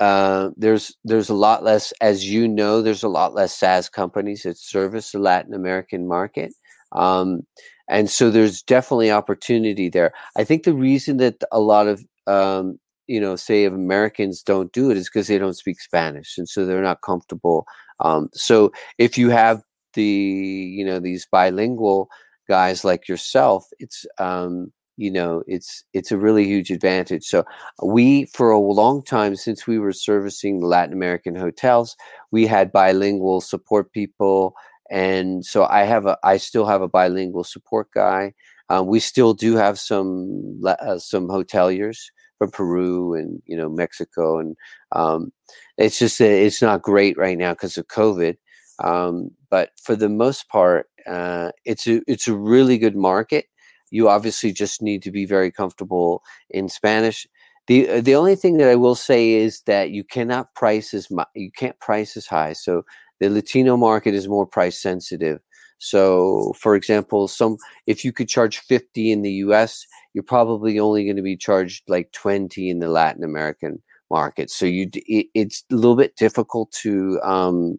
[0.00, 4.42] uh, there's there's a lot less as you know there's a lot less saas companies
[4.42, 6.52] that service the latin american market.
[6.92, 7.42] Um,
[7.88, 10.12] and so there's definitely opportunity there.
[10.36, 14.72] I think the reason that a lot of um, you know say if americans don't
[14.72, 17.66] do it is because they don't speak spanish and so they're not comfortable
[18.00, 19.62] um, so if you have
[19.94, 22.08] the you know these bilingual
[22.48, 27.24] guys like yourself it's um you know it's it's a really huge advantage.
[27.24, 27.44] So
[27.82, 31.96] we for a long time since we were servicing the latin american hotels
[32.30, 34.54] we had bilingual support people
[34.90, 38.32] and so i have a i still have a bilingual support guy.
[38.68, 41.98] Um, we still do have some uh, some hoteliers
[42.38, 44.56] from peru and you know mexico and
[44.92, 45.32] um,
[45.78, 48.36] it's just it's not great right now because of covid
[48.78, 53.46] um, but for the most part, uh, it's a it's a really good market.
[53.90, 57.26] You obviously just need to be very comfortable in Spanish.
[57.66, 61.10] the uh, The only thing that I will say is that you cannot price as
[61.10, 61.28] much.
[61.34, 62.54] You can't price as high.
[62.54, 62.84] So
[63.20, 65.40] the Latino market is more price sensitive.
[65.78, 67.56] So, for example, some
[67.86, 71.82] if you could charge fifty in the U.S., you're probably only going to be charged
[71.88, 74.50] like twenty in the Latin American market.
[74.50, 77.78] So you it, it's a little bit difficult to um,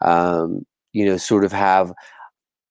[0.00, 1.92] um, you know, sort of have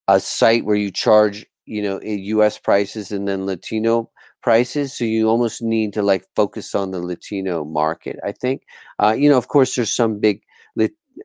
[0.08, 2.58] a site where you charge, you know, U.S.
[2.58, 4.10] prices and then Latino
[4.42, 4.94] prices.
[4.98, 8.18] So you almost need to like focus on the Latino market.
[8.26, 8.64] I think,
[9.00, 10.42] uh, you know, of course, there's some big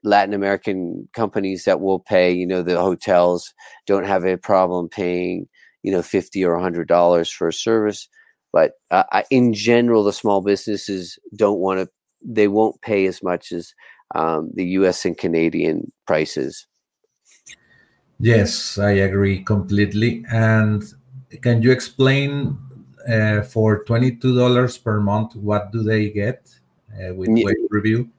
[0.02, 2.32] Latin American companies that will pay.
[2.32, 3.52] You know, the hotels
[3.86, 5.48] don't have a problem paying,
[5.82, 8.08] you know, fifty or hundred dollars for a service.
[8.52, 11.88] But uh, in general, the small businesses don't want to.
[12.24, 13.72] They won't pay as much as
[14.14, 15.04] um, the U.S.
[15.04, 16.66] and Canadian prices.
[18.20, 20.24] Yes, I agree completely.
[20.30, 20.82] And
[21.40, 22.58] can you explain
[23.08, 26.48] uh, for twenty-two dollars per month what do they get
[26.92, 27.44] uh, with yeah.
[27.44, 28.10] Wave Review?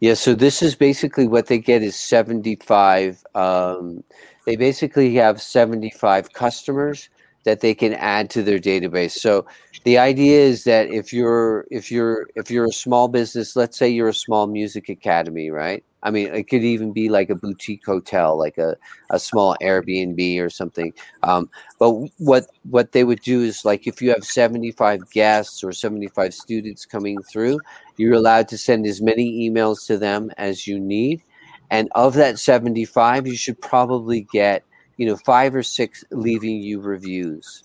[0.00, 3.24] Yeah, so this is basically what they get is seventy-five.
[3.34, 4.02] Um,
[4.44, 7.08] they basically have seventy-five customers
[7.48, 9.12] that they can add to their database.
[9.12, 9.46] So
[9.84, 13.88] the idea is that if you're if you're if you're a small business, let's say
[13.88, 15.82] you're a small music academy, right?
[16.02, 18.76] I mean, it could even be like a boutique hotel, like a,
[19.10, 20.92] a small Airbnb or something.
[21.22, 25.72] Um, but what what they would do is like if you have 75 guests or
[25.72, 27.58] 75 students coming through,
[27.96, 31.22] you're allowed to send as many emails to them as you need.
[31.70, 34.64] And of that 75, you should probably get
[34.98, 37.64] you know five or six leaving you reviews.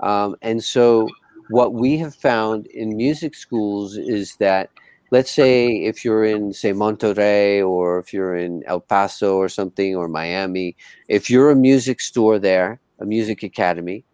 [0.00, 1.08] Um, and so
[1.50, 4.70] what we have found in music schools is that
[5.10, 9.94] let's say if you're in say monterrey or if you're in el paso or something
[9.94, 10.76] or miami
[11.08, 14.04] if you're a music store there a music academy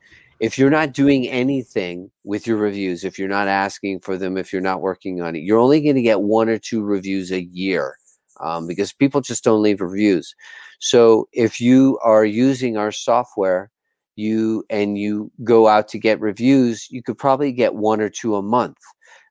[0.41, 4.53] if you're not doing anything with your reviews if you're not asking for them if
[4.53, 7.43] you're not working on it you're only going to get one or two reviews a
[7.43, 7.97] year
[8.41, 10.35] um, because people just don't leave reviews
[10.81, 13.71] so if you are using our software,
[14.17, 18.35] you and you go out to get reviews, you could probably get one or two
[18.35, 18.79] a month.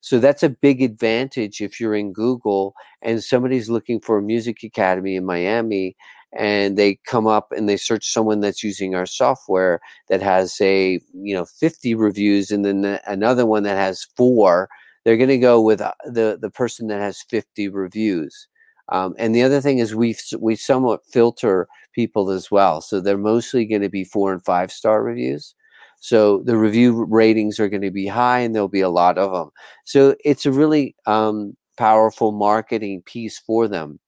[0.01, 4.63] So that's a big advantage if you're in Google and somebody's looking for a music
[4.63, 5.95] academy in Miami
[6.37, 11.01] and they come up and they search someone that's using our software that has say,
[11.13, 14.69] you know, 50 reviews and then another one that has 4,
[15.03, 18.47] they're going to go with uh, the the person that has 50 reviews.
[18.91, 22.81] Um, and the other thing is we we somewhat filter people as well.
[22.81, 25.53] So they're mostly going to be four and five star reviews.
[25.99, 29.31] So the review ratings are going to be high, and there'll be a lot of
[29.33, 29.49] them.
[29.85, 33.99] So it's a really um, powerful marketing piece for them.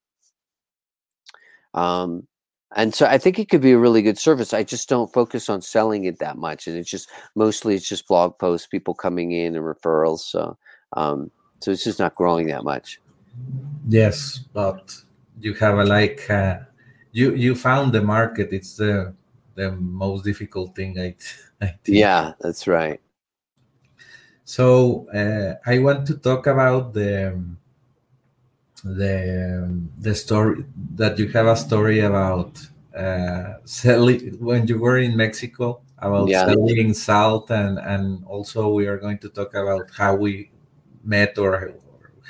[1.74, 2.28] Um,
[2.76, 4.54] and so I think it could be a really good service.
[4.54, 8.08] I just don't focus on selling it that much, and it's just mostly it's just
[8.08, 10.20] blog posts, people coming in, and referrals.
[10.20, 10.58] So
[10.94, 11.30] um,
[11.60, 13.01] so it's just not growing that much.
[13.88, 14.96] Yes, but
[15.40, 16.60] you have a like uh,
[17.12, 18.54] you you found the market.
[18.54, 19.14] It's the
[19.56, 21.00] the most difficult thing.
[21.00, 21.16] I,
[21.62, 21.98] I think.
[21.98, 23.00] Yeah, that's right.
[24.44, 27.40] So uh, I want to talk about the
[28.84, 30.66] the the story
[30.96, 32.60] that you have a story about
[32.98, 36.46] uh, selling when you were in Mexico about yeah.
[36.46, 40.50] selling salt and and also we are going to talk about how we
[41.04, 41.74] met or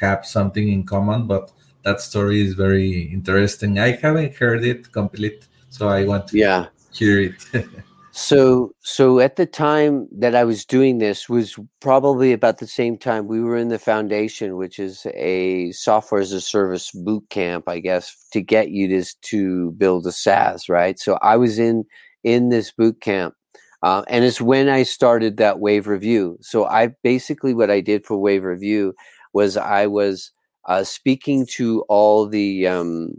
[0.01, 1.51] have something in common, but
[1.83, 3.79] that story is very interesting.
[3.79, 6.67] I haven't heard it complete, so I want to yeah.
[6.93, 7.45] hear it.
[8.11, 12.97] so so at the time that I was doing this was probably about the same
[12.97, 17.69] time we were in the foundation, which is a software as a service boot camp,
[17.69, 20.99] I guess, to get you to to build a SaaS, right?
[20.99, 21.85] So I was in
[22.23, 23.35] in this boot camp.
[23.83, 26.37] Uh, and it's when I started that wave review.
[26.41, 28.93] So I basically what I did for wave review
[29.33, 30.31] was I was
[30.67, 33.15] uh, speaking to all the um,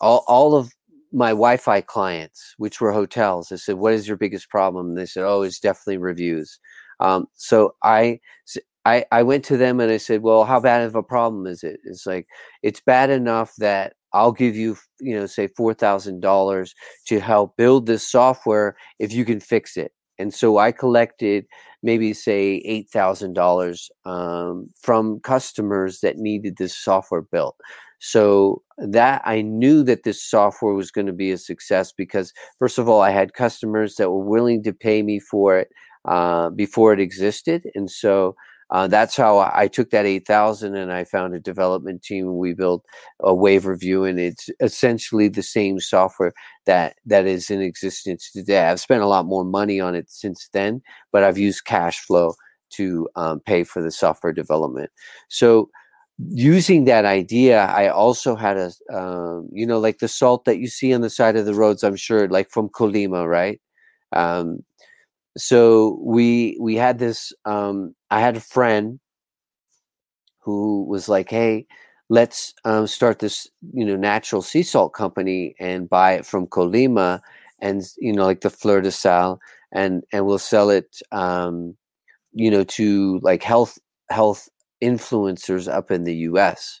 [0.00, 0.72] all, all of
[1.12, 3.50] my Wi-Fi clients, which were hotels.
[3.52, 6.58] I said, "What is your biggest problem?" And they said, "Oh, it's definitely reviews."
[7.00, 8.20] Um, so I,
[8.84, 11.62] I I went to them and I said, "Well, how bad of a problem is
[11.64, 12.26] it?" It's like
[12.62, 16.74] it's bad enough that I'll give you, you know, say four thousand dollars
[17.06, 19.92] to help build this software if you can fix it.
[20.18, 21.46] And so I collected
[21.82, 23.90] maybe say eight thousand um, dollars
[24.82, 27.56] from customers that needed this software built.
[28.00, 32.78] So that I knew that this software was going to be a success because first
[32.78, 35.68] of all, I had customers that were willing to pay me for it
[36.04, 38.36] uh, before it existed, and so
[38.70, 42.36] uh, that's how I took that 8000 and I found a development team.
[42.36, 42.84] We built
[43.20, 46.32] a wave review and it's essentially the same software
[46.66, 48.66] that, that is in existence today.
[48.66, 52.34] I've spent a lot more money on it since then, but I've used cash flow
[52.70, 54.90] to um, pay for the software development.
[55.28, 55.70] So
[56.18, 60.68] using that idea, I also had a, um, you know, like the salt that you
[60.68, 63.60] see on the side of the roads, I'm sure, like from Colima, right?
[64.12, 64.60] Um,
[65.38, 69.00] so we we had this um i had a friend
[70.40, 71.66] who was like hey
[72.10, 77.20] let's um, start this you know natural sea salt company and buy it from colima
[77.60, 79.40] and you know like the fleur de sal
[79.72, 81.76] and and we'll sell it um
[82.32, 83.78] you know to like health
[84.10, 84.48] health
[84.82, 86.80] influencers up in the us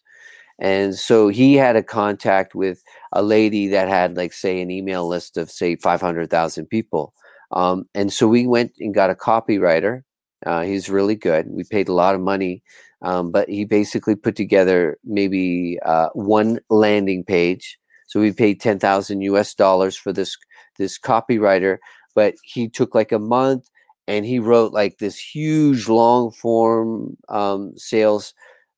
[0.60, 2.82] and so he had a contact with
[3.12, 7.12] a lady that had like say an email list of say 500000 people
[7.52, 10.02] um, and so we went and got a copywriter.
[10.46, 11.46] Uh, he's really good.
[11.48, 12.62] We paid a lot of money,
[13.02, 17.78] um, but he basically put together maybe uh, one landing page.
[18.06, 19.54] So we paid ten thousand U.S.
[19.54, 20.36] dollars for this
[20.78, 21.78] this copywriter,
[22.14, 23.68] but he took like a month
[24.06, 28.32] and he wrote like this huge long form um, sales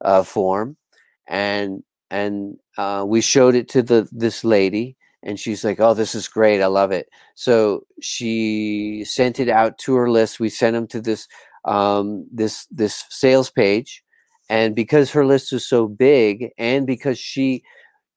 [0.05, 0.77] uh, form,
[1.29, 6.15] and and uh, we showed it to the this lady and she's like, "Oh, this
[6.15, 6.63] is great.
[6.63, 10.41] I love it." So she sent it out to her list.
[10.41, 11.29] We sent them to this
[11.65, 14.03] um, this this sales page,
[14.49, 17.63] and because her list was so big, and because she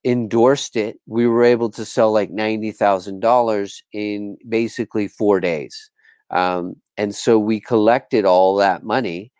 [0.06, 5.89] endorsed it, we were able to sell like ninety thousand dollars in basically four days.
[6.32, 9.32] Um, and so we collected all that money,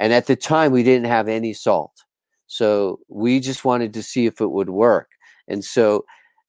[0.00, 1.92] and at the time we didn't have any salt,
[2.46, 5.08] so we just wanted to see if it would work.
[5.48, 6.04] And so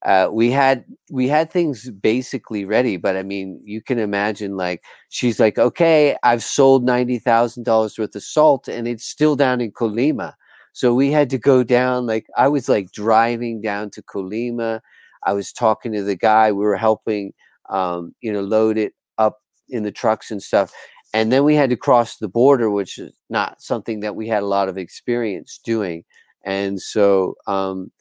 [0.06, 4.82] uh, we had we had things basically ready, but I mean, you can imagine like
[5.10, 9.62] she's like, okay, I've sold ninety thousand dollars worth of salt, and it's still down
[9.62, 10.34] in Colima.
[10.74, 12.06] So we had to go down.
[12.08, 14.82] Like I was like driving down to Colima.
[15.24, 16.52] I was talking to the guy.
[16.52, 17.34] We were helping,
[17.70, 19.38] um, you know, load it up
[19.70, 20.74] in the trucks and stuff.
[21.14, 24.44] And then we had to cross the border, which is not something that we had
[24.44, 26.06] a lot of experience doing.
[26.46, 27.92] And so um,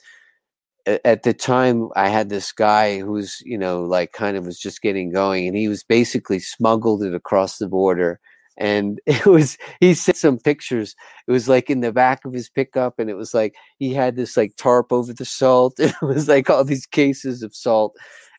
[0.86, 4.82] at the time i had this guy who's you know like kind of was just
[4.82, 8.20] getting going and he was basically smuggled it across the border
[8.56, 10.94] and it was he sent some pictures
[11.26, 14.16] it was like in the back of his pickup and it was like he had
[14.16, 17.96] this like tarp over the salt it was like all these cases of salt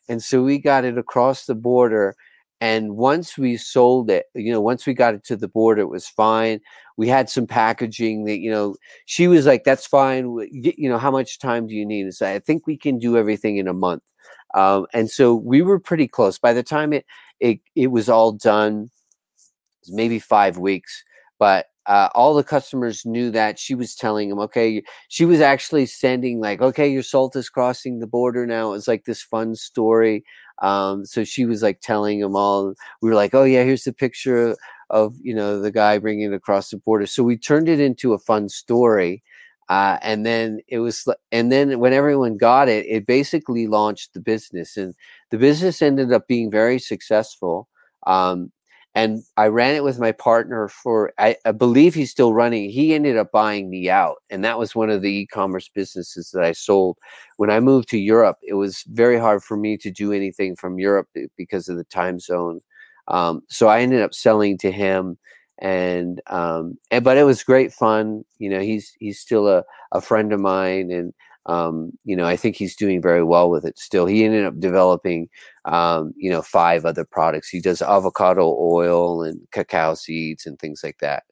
[0.08, 2.16] and so we got it across the border
[2.62, 5.86] and once we sold it, you know, once we got it to the border, it
[5.88, 6.60] was fine.
[6.96, 8.76] We had some packaging that, you know,
[9.06, 10.36] she was like, that's fine.
[10.50, 12.02] You know, how much time do you need?
[12.02, 14.02] And so I think we can do everything in a month.
[14.54, 16.38] Um, and so we were pretty close.
[16.38, 17.06] By the time it,
[17.40, 18.90] it, it was all done,
[19.80, 21.02] was maybe five weeks,
[21.38, 25.86] but uh, all the customers knew that she was telling them, okay, she was actually
[25.86, 28.72] sending like, okay, your salt is crossing the border now.
[28.72, 30.24] it's like this fun story.
[30.62, 32.74] Um, so she was like telling them all.
[33.02, 34.56] We were like, "Oh yeah, here's the picture
[34.90, 38.12] of you know the guy bringing it across the border." So we turned it into
[38.14, 39.22] a fun story,
[39.68, 44.20] uh, and then it was, and then when everyone got it, it basically launched the
[44.20, 44.94] business, and
[45.30, 47.68] the business ended up being very successful.
[48.06, 48.52] Um,
[48.94, 52.68] and I ran it with my partner for I, I, believe he's still running.
[52.68, 56.44] He ended up buying me out, and that was one of the e-commerce businesses that
[56.44, 56.98] I sold.
[57.38, 60.78] When I moved to Europe, it was very hard for me to do anything from
[60.78, 62.60] Europe because of the time zone.
[63.08, 65.16] Um, so I ended up selling to him,
[65.58, 68.24] and um, and but it was great fun.
[68.38, 71.14] You know, he's he's still a, a friend of mine, and
[71.46, 74.06] um, you know, I think he's doing very well with it still.
[74.06, 75.28] He ended up developing,
[75.64, 77.48] um, you know, five other products.
[77.48, 81.24] He does avocado oil and cacao seeds and things like that.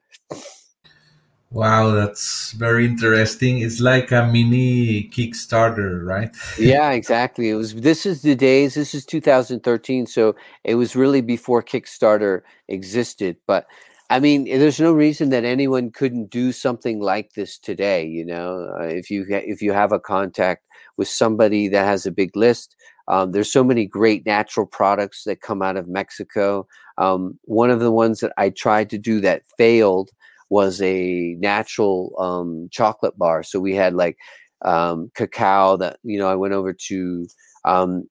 [1.52, 3.58] Wow, that's very interesting.
[3.58, 6.30] It's like a mini Kickstarter, right?
[6.58, 7.48] yeah, exactly.
[7.48, 12.42] It was this is the days, this is 2013, so it was really before Kickstarter
[12.68, 13.66] existed, but
[14.10, 18.04] I mean, there's no reason that anyone couldn't do something like this today.
[18.06, 20.64] You know, uh, if you if you have a contact
[20.96, 22.74] with somebody that has a big list,
[23.08, 26.66] um, there's so many great natural products that come out of Mexico.
[26.98, 30.10] Um, one of the ones that I tried to do that failed
[30.50, 33.44] was a natural um, chocolate bar.
[33.44, 34.18] So we had like
[34.64, 37.28] um, cacao that you know I went over to
[37.64, 38.08] um,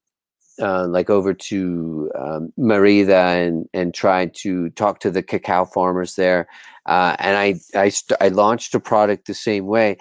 [0.62, 6.16] uh, like over to um, Merida and and tried to talk to the cacao farmers
[6.16, 6.47] there,
[6.86, 9.97] uh, and I I, st- I launched a product the same way,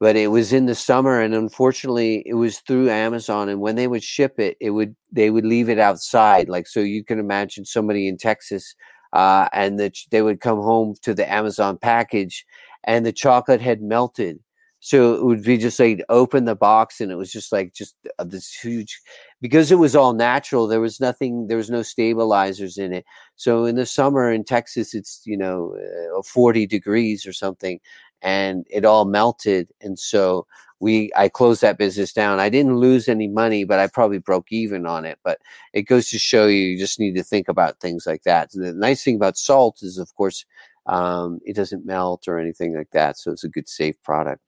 [0.00, 3.48] but it was in the summer, and unfortunately, it was through Amazon.
[3.48, 6.80] And when they would ship it, it would they would leave it outside, like so.
[6.80, 8.74] You can imagine somebody in Texas,
[9.12, 12.44] uh, and that they would come home to the Amazon package,
[12.84, 14.38] and the chocolate had melted
[14.84, 17.94] so it would be just like open the box and it was just like just
[18.18, 19.00] uh, this huge
[19.42, 23.04] because it was all natural there was nothing there was no stabilizers in it.
[23.36, 25.76] So in the summer in texas it's you know
[26.16, 27.80] uh, 40 degrees or something
[28.22, 30.46] and it all melted and so
[30.80, 32.38] we i closed that business down.
[32.40, 35.38] I didn't lose any money but i probably broke even on it but
[35.74, 38.50] it goes to show you you just need to think about things like that.
[38.52, 40.46] The nice thing about salt is of course
[40.86, 44.40] um, it doesn't melt or anything like that so it's a good safe product.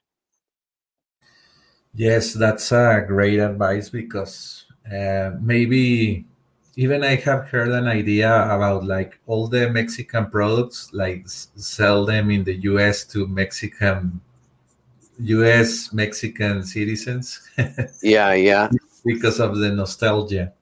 [1.97, 6.25] Yes, that's a great advice because uh, maybe
[6.77, 12.31] even I have heard an idea about like all the Mexican products, like sell them
[12.31, 14.21] in the US to Mexican,
[15.19, 17.49] US Mexican citizens.
[18.03, 18.69] yeah, yeah.
[19.05, 20.53] because of the nostalgia.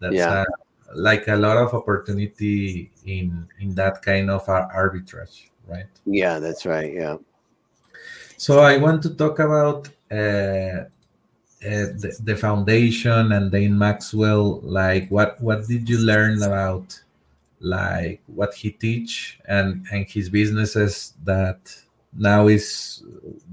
[0.00, 0.44] That's yeah.
[0.44, 5.86] a, like a lot of opportunity in in that kind of arbitrage, right?
[6.06, 6.92] Yeah, that's right.
[6.92, 7.18] Yeah.
[8.38, 10.84] So I want to talk about uh,
[11.64, 14.60] uh, the, the, foundation and Dane Maxwell.
[14.62, 17.00] Like, what what did you learn about
[17.60, 21.58] like what he teach and and his businesses that
[22.16, 23.02] now is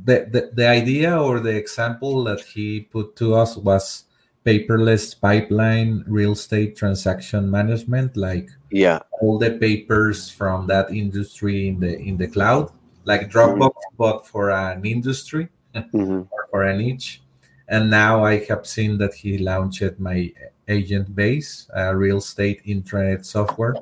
[0.03, 4.05] the, the the idea or the example that he put to us was
[4.45, 11.79] paperless pipeline real estate transaction management like yeah all the papers from that industry in
[11.79, 12.71] the in the cloud
[13.05, 13.95] like dropbox mm-hmm.
[13.97, 16.21] but for an industry mm-hmm.
[16.31, 17.21] or for a niche
[17.67, 20.31] and now i have seen that he launched my
[20.67, 23.75] agent base uh, real estate intranet software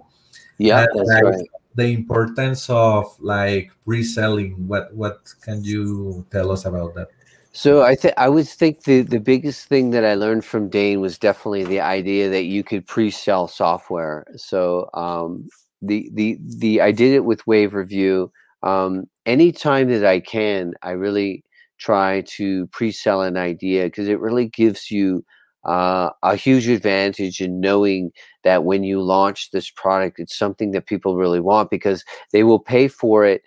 [0.58, 6.94] yeah that's right the importance of like reselling what what can you tell us about
[6.94, 7.10] that
[7.56, 11.02] so I think I would think the the biggest thing that I learned from Dane
[11.02, 14.26] was definitely the idea that you could pre-sell software.
[14.36, 15.48] So um,
[15.80, 18.32] the the the I did it with Wave Review.
[18.64, 21.44] Um, anytime that I can, I really
[21.80, 25.24] try to pre-sell an idea because it really gives you
[25.66, 28.12] uh, a huge advantage in knowing
[28.44, 32.60] that when you launch this product, it's something that people really want because they will
[32.60, 33.42] pay for it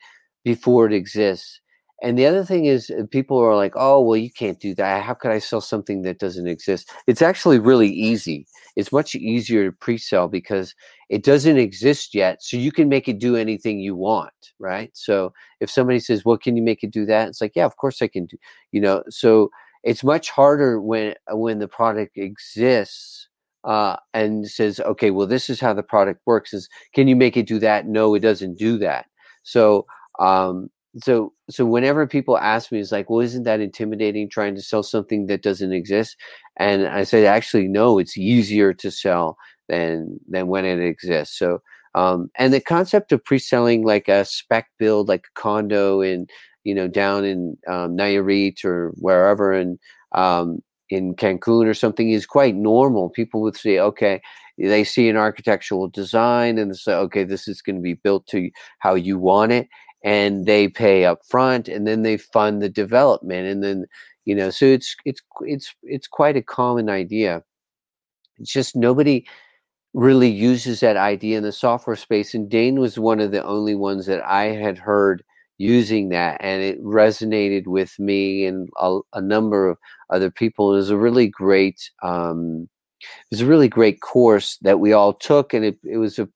[0.44, 1.60] before it exists
[2.02, 5.02] and the other thing is, uh, people are like, oh, well, you can't do that.
[5.02, 6.90] How could I sell something that doesn't exist?
[7.06, 8.46] It's actually really easy.
[8.76, 10.74] It's much easier to pre sell because
[11.08, 12.42] it doesn't exist yet.
[12.42, 14.90] So you can make it do anything you want, right?
[14.94, 17.28] So if somebody says, well, can you make it do that?
[17.28, 18.36] It's like, yeah, of course I can do,
[18.72, 19.50] you know, so
[19.84, 23.28] it's much harder when when the product exists
[23.64, 26.52] uh, and says, okay, well, this is how the product works.
[26.52, 27.86] Is can you make it do that?
[27.86, 29.06] No, it doesn't do that.
[29.44, 29.86] So
[30.18, 30.70] um,
[31.02, 34.82] so so whenever people ask me it's like well isn't that intimidating trying to sell
[34.82, 36.16] something that doesn't exist
[36.56, 39.36] and i say actually no it's easier to sell
[39.68, 41.60] than than when it exists so
[41.94, 46.26] um, and the concept of pre-selling like a spec build like a condo in
[46.64, 49.78] you know down in um, Nayarit or wherever and
[50.12, 53.10] um, in Cancun or something is quite normal.
[53.10, 54.20] People would say, okay,
[54.58, 58.26] they see an architectural design and they say, okay, this is going to be built
[58.28, 59.68] to how you want it
[60.04, 63.86] and they pay up front and then they fund the development and then
[64.24, 67.42] you know so it's it's it's it's quite a common idea
[68.38, 69.26] it's just nobody
[69.96, 73.76] really uses that idea in the software space and dane was one of the only
[73.76, 75.24] ones that i had heard
[75.58, 79.78] using that and it resonated with me and a, a number of
[80.10, 82.68] other people it was a really great um
[83.02, 86.28] it was a really great course that we all took and it, it was a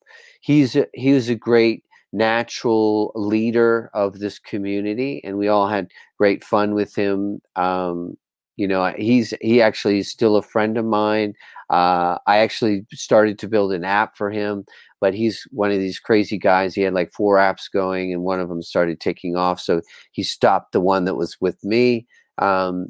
[0.43, 5.89] he's a, he was a great natural leader of this community, and we all had
[6.19, 7.41] great fun with him.
[7.57, 8.17] Um,
[8.61, 11.33] you know, he's he actually is still a friend of mine.
[11.71, 14.67] Uh, I actually started to build an app for him,
[15.01, 16.75] but he's one of these crazy guys.
[16.75, 19.61] He had like four apps going, and one of them started taking off.
[19.61, 19.81] So
[20.13, 22.07] he stopped the one that was with me.
[22.37, 22.89] Um,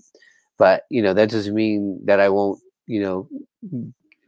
[0.58, 2.58] but you know, that doesn't mean that I won't,
[2.88, 3.28] you know,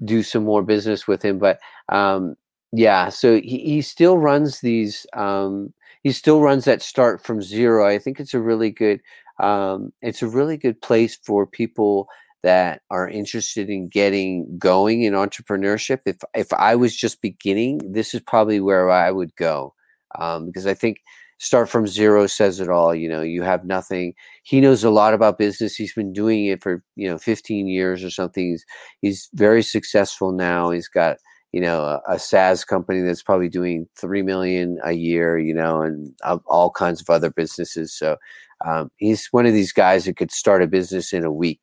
[0.05, 1.41] do some more business with him.
[1.41, 2.37] But um,
[2.73, 5.73] yeah so he, he still runs these um
[6.03, 9.01] he still runs that start from zero i think it's a really good
[9.41, 12.09] um it's a really good place for people
[12.43, 16.01] that are interested in getting going in entrepreneurship.
[16.07, 19.75] If if i was just beginning this is probably where i would go
[20.19, 20.99] um, because i think
[21.39, 24.15] start from zero says it all you know you have nothing.
[24.45, 25.75] He knows a lot about business.
[25.77, 28.51] He's been doing it for you know 15 years or something.
[28.53, 28.67] He's,
[29.03, 30.71] he's very successful now.
[30.71, 31.19] He's got
[31.53, 35.83] you know a, a SaaS company that's probably doing three million a year, you know,
[35.83, 37.93] and uh, all kinds of other businesses.
[37.93, 38.17] So
[38.65, 41.63] um, he's one of these guys that could start a business in a week,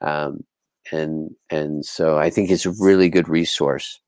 [0.00, 0.44] um,
[0.92, 4.00] and and so I think it's a really good resource.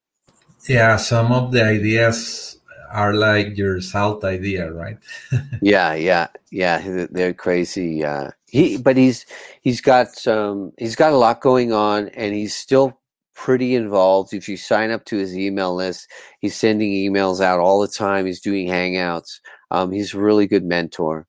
[0.69, 2.59] Yeah, some of the ideas
[2.91, 4.99] are like your salt idea, right?
[5.63, 7.07] yeah, yeah, yeah.
[7.11, 8.05] They're crazy.
[8.05, 9.27] Uh, he, but he's
[9.63, 10.73] he's got some.
[10.79, 12.99] He's got a lot going on, and he's still
[13.35, 14.35] pretty involved.
[14.35, 16.11] If you sign up to his email list,
[16.41, 18.27] he's sending emails out all the time.
[18.27, 19.41] He's doing hangouts.
[19.71, 21.27] Um, he's a really good mentor.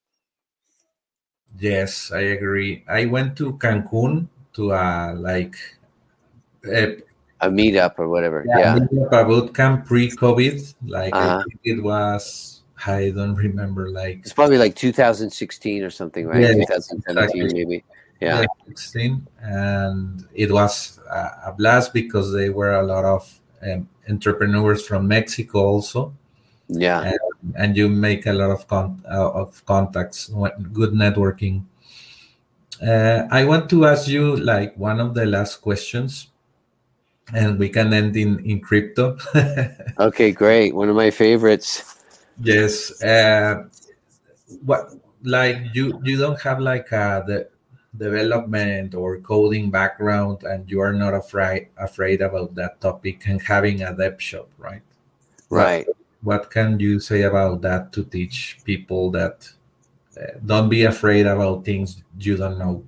[1.59, 2.83] Yes, I agree.
[2.87, 5.55] I went to Cancun to uh, like
[6.65, 6.97] a,
[7.41, 8.45] a meetup or whatever.
[8.47, 9.19] Yeah, yeah.
[9.19, 10.75] a boot camp pre-COVID.
[10.87, 11.43] Like uh-huh.
[11.63, 13.89] it was, I don't remember.
[13.89, 16.41] Like it's probably like 2016 or something, right?
[16.41, 17.53] Yeah, 2017 exactly.
[17.53, 17.83] maybe
[18.21, 24.85] yeah 16 and it was a blast because they were a lot of um, entrepreneurs
[24.85, 26.13] from mexico also
[26.67, 27.11] yeah
[27.55, 30.29] and, you make a lot of con- uh, of contacts
[30.73, 31.63] good networking.
[32.81, 36.31] Uh, i want to ask you like one of the last questions
[37.33, 39.17] and we can end in in crypto.
[39.99, 40.73] Okay great.
[40.73, 41.83] One of my favorites.
[42.41, 43.67] Yes uh,
[44.65, 47.47] what like you you don't have like uh the
[47.97, 53.83] development or coding background and you are not afraid afraid about that topic and having
[53.83, 54.81] a dev shop right?
[55.49, 55.85] Right
[56.23, 59.49] what, can you say about that to teach people that
[60.19, 62.83] uh, don't be afraid about things you don't know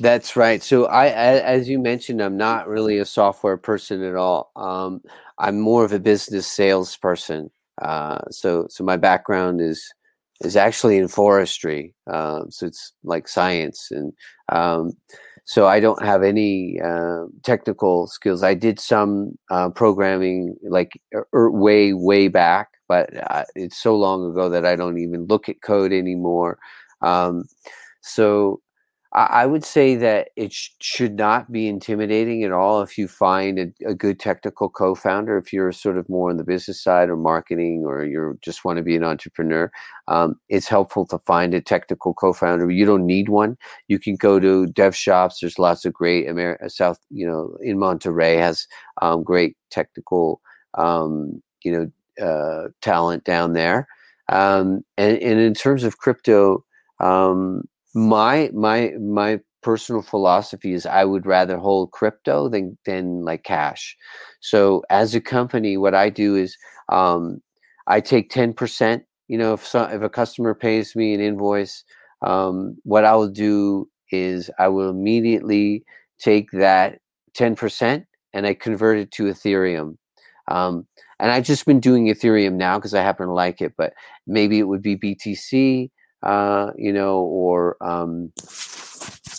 [0.00, 0.62] That's right.
[0.62, 4.50] So I, as you mentioned, I'm not really a software person at all.
[4.56, 5.00] Um,
[5.38, 7.50] I'm more of a business salesperson.
[7.80, 9.92] Uh, so, so my background is
[10.40, 11.94] is actually in forestry.
[12.10, 14.12] Uh, so it's like science, and
[14.50, 14.92] um,
[15.44, 18.42] so I don't have any uh, technical skills.
[18.42, 23.94] I did some uh, programming, like er, er, way way back, but uh, it's so
[23.94, 26.58] long ago that I don't even look at code anymore.
[27.02, 27.44] Um,
[28.00, 28.60] so
[29.16, 33.60] I would say that it sh- should not be intimidating at all if you find
[33.60, 35.38] a, a, good technical co-founder.
[35.38, 38.78] If you're sort of more on the business side or marketing, or you just want
[38.78, 39.70] to be an entrepreneur,
[40.08, 42.68] um, it's helpful to find a technical co-founder.
[42.72, 43.56] You don't need one.
[43.86, 45.38] You can go to dev shops.
[45.40, 48.66] There's lots of great Amer- uh, South, you know, in Monterrey has
[49.00, 50.40] um, great technical,
[50.76, 53.86] um, you know, uh, talent down there.
[54.28, 56.64] Um, and, and in terms of crypto.
[57.00, 63.44] Um, my my my personal philosophy is I would rather hold crypto than than like
[63.44, 63.96] cash.
[64.40, 66.56] So as a company, what I do is
[66.90, 67.40] um,
[67.86, 69.04] I take ten percent.
[69.28, 71.84] You know, if some, if a customer pays me an invoice,
[72.22, 75.84] um, what I will do is I will immediately
[76.18, 76.98] take that
[77.34, 79.96] ten percent and I convert it to Ethereum.
[80.48, 80.86] Um,
[81.20, 83.94] and I've just been doing Ethereum now because I happen to like it, but
[84.26, 85.90] maybe it would be BTC
[86.24, 88.32] uh, you know, or um,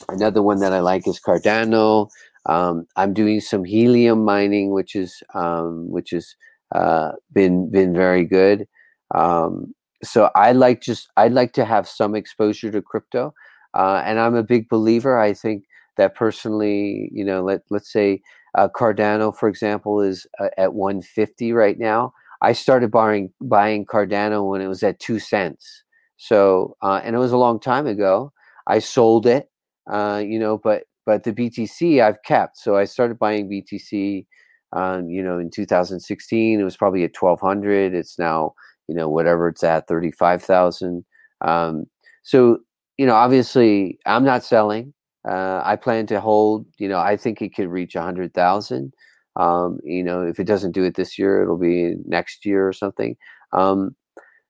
[0.10, 2.10] another one that I like is Cardano.
[2.46, 6.36] Um, I'm doing some helium mining, which is um, which has
[6.74, 8.68] uh, been been very good.
[9.14, 9.74] Um,
[10.04, 13.34] so I like just I'd like to have some exposure to crypto,
[13.74, 15.20] uh, and I'm a big believer.
[15.20, 15.64] I think
[15.98, 18.22] that personally, you know, let let's say
[18.56, 22.14] uh, Cardano, for example, is uh, at 150 right now.
[22.42, 25.84] I started buying buying Cardano when it was at two cents.
[26.28, 28.34] So, uh, and it was a long time ago.
[28.66, 29.48] I sold it,
[29.92, 32.58] uh, you know, but but the BTC I've kept.
[32.58, 34.26] So I started buying BTC,
[34.74, 36.60] um, you know, in 2016.
[36.60, 37.94] It was probably at 1200.
[37.94, 38.56] It's now,
[38.88, 41.06] you know, whatever it's at, 35,000.
[41.42, 41.86] Um,
[42.24, 42.58] so,
[42.98, 44.96] you know, obviously I'm not selling.
[45.30, 48.94] Uh, I plan to hold, you know, I think it could reach 100,000.
[49.36, 52.74] Um, you know, if it doesn't do it this year, it'll be next year or
[52.74, 53.16] something.
[53.54, 53.96] Um,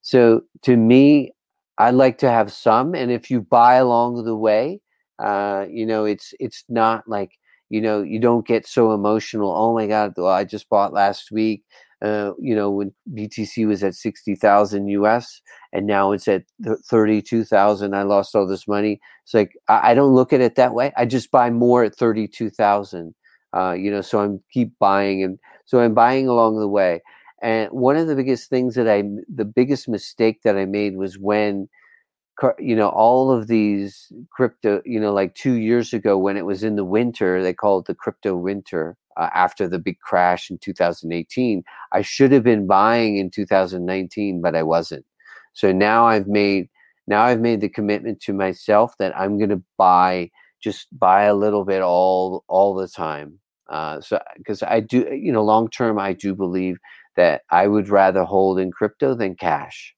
[0.02, 1.34] so to me,
[1.78, 4.80] I like to have some, and if you buy along the way,
[5.20, 7.32] uh, you know, it's it's not like
[7.70, 9.52] you know you don't get so emotional.
[9.56, 10.14] Oh my God!
[10.18, 11.64] Well, I just bought last week.
[12.02, 15.42] Uh, you know, when BTC was at sixty thousand US,
[15.74, 16.44] and now it's at
[16.90, 17.96] thirty-two thousand.
[17.96, 19.00] I lost all this money.
[19.24, 20.94] It's like I, I, don't look at it that way.
[20.98, 23.16] I just buy more at thirty-two thousand.
[23.56, 27.02] Uh, you know, so I'm keep buying, and so I'm buying along the way.
[27.42, 31.20] And one of the biggest things that I, the biggest mistake that I made was
[31.20, 31.68] when,
[32.60, 36.64] you know, all of these crypto, you know, like two years ago when it was
[36.64, 40.58] in the winter, they call it the crypto winter uh, after the big crash in
[40.58, 41.64] 2018.
[41.92, 45.06] I should have been buying in 2019, but I wasn't.
[45.54, 46.70] So now I've made,
[47.08, 50.32] now I've made the commitment to myself that I'm going to buy,
[50.62, 53.40] just buy a little bit all, all the time.
[53.70, 56.78] Uh, so because I do, you know, long term, I do believe
[57.16, 59.96] that I would rather hold in crypto than cash.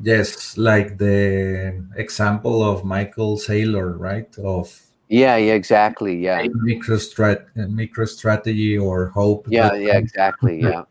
[0.00, 4.36] Yes, like the example of Michael Saylor, right?
[4.38, 6.16] Of yeah, yeah, exactly.
[6.16, 9.46] Yeah, MicroStrat, MicroStrategy or Hope.
[9.48, 10.60] Yeah, yeah, exactly.
[10.62, 10.84] Yeah.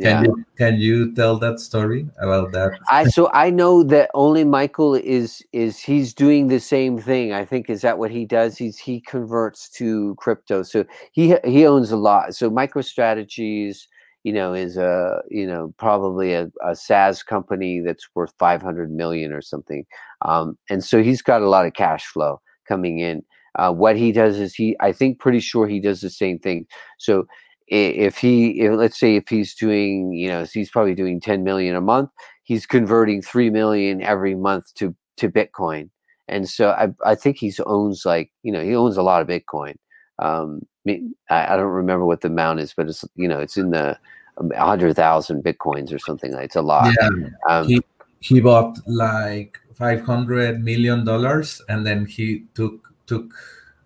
[0.00, 2.78] Can you can you tell that story about that?
[2.90, 7.32] I so I know that only Michael is is he's doing the same thing.
[7.32, 8.58] I think is that what he does?
[8.58, 10.62] He's he converts to crypto.
[10.62, 12.34] So he he owns a lot.
[12.34, 13.86] So MicroStrategies,
[14.24, 18.90] you know, is a you know probably a, a SaaS company that's worth five hundred
[18.90, 19.84] million or something.
[20.22, 23.22] Um, and so he's got a lot of cash flow coming in.
[23.56, 26.66] Uh, what he does is he, I think, pretty sure he does the same thing.
[26.98, 27.26] So
[27.68, 31.74] if he if, let's say if he's doing you know he's probably doing 10 million
[31.74, 32.10] a month
[32.42, 35.90] he's converting 3 million every month to to bitcoin.
[36.28, 39.28] And so i i think he owns like you know he owns a lot of
[39.28, 39.76] bitcoin.
[40.18, 43.70] Um I, I don't remember what the amount is but it's you know it's in
[43.70, 43.98] the
[44.36, 46.92] 100,000 bitcoins or something like it's a lot.
[47.00, 47.08] Yeah.
[47.48, 47.80] Um, he,
[48.18, 53.32] he bought like 500 million dollars and then he took took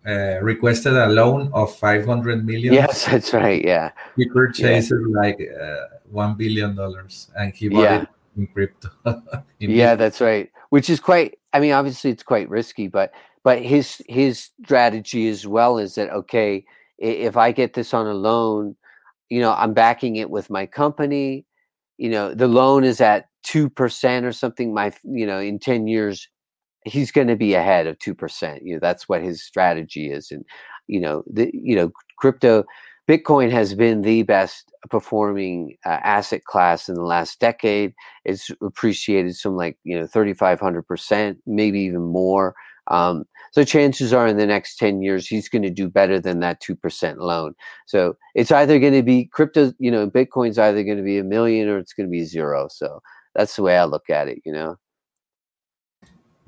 [0.07, 2.73] uh, requested a loan of 500 million.
[2.73, 3.65] Yes, that's right.
[3.65, 3.91] Yeah.
[4.17, 5.21] He purchased yeah.
[5.21, 6.79] like uh, $1 billion
[7.37, 8.03] and he bought yeah.
[8.03, 8.89] it in crypto.
[9.61, 10.51] in yeah, that's right.
[10.71, 15.47] Which is quite, I mean, obviously it's quite risky, but, but his, his strategy as
[15.47, 16.65] well is that, okay,
[16.99, 18.77] if I get this on a loan,
[19.29, 21.45] you know, I'm backing it with my company,
[21.99, 24.73] you know, the loan is at 2% or something.
[24.73, 26.29] My, you know, in 10 years,
[26.89, 28.59] he's going to be ahead of 2%.
[28.63, 30.31] You know, that's what his strategy is.
[30.31, 30.45] And,
[30.87, 32.65] you know, the, you know, crypto,
[33.09, 37.95] Bitcoin has been the best performing uh, asset class in the last decade.
[38.25, 42.55] It's appreciated some like, you know, 3,500%, maybe even more.
[42.89, 46.41] Um, so chances are in the next 10 years, he's going to do better than
[46.41, 47.55] that 2% loan.
[47.87, 51.25] So it's either going to be crypto, you know, Bitcoin's either going to be a
[51.25, 52.69] million or it's going to be zero.
[52.71, 53.01] So
[53.35, 54.77] that's the way I look at it, you know?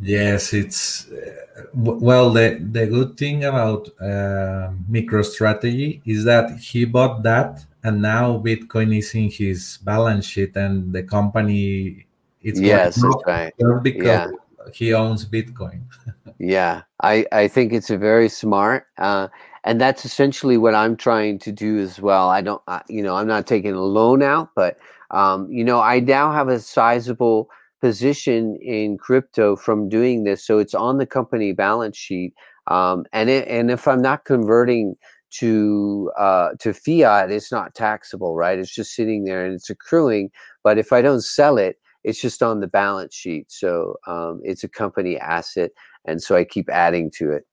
[0.03, 2.31] Yes, it's uh, well.
[2.31, 8.97] The the good thing about uh, MicroStrategy is that he bought that, and now Bitcoin
[8.97, 12.07] is in his balance sheet, and the company
[12.43, 13.53] it's yes, right.
[13.83, 14.31] because yeah.
[14.73, 15.83] he owns Bitcoin.
[16.39, 19.29] yeah, I I think it's a very smart, uh,
[19.65, 22.31] and that's essentially what I'm trying to do as well.
[22.31, 24.79] I don't, I, you know, I'm not taking a loan out, but
[25.11, 30.45] um, you know, I now have a sizable position in crypto from doing this.
[30.45, 32.35] So it's on the company balance sheet.
[32.67, 34.97] Um, and it, and if I'm not converting
[35.31, 38.59] to uh, to fiat, it's not taxable, right?
[38.59, 40.31] It's just sitting there and it's accruing.
[40.63, 43.51] But if I don't sell it, it's just on the balance sheet.
[43.51, 45.71] So um, it's a company asset,
[46.05, 47.47] and so I keep adding to it.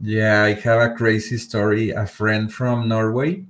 [0.00, 1.90] Yeah, I have a crazy story.
[1.90, 3.44] A friend from Norway.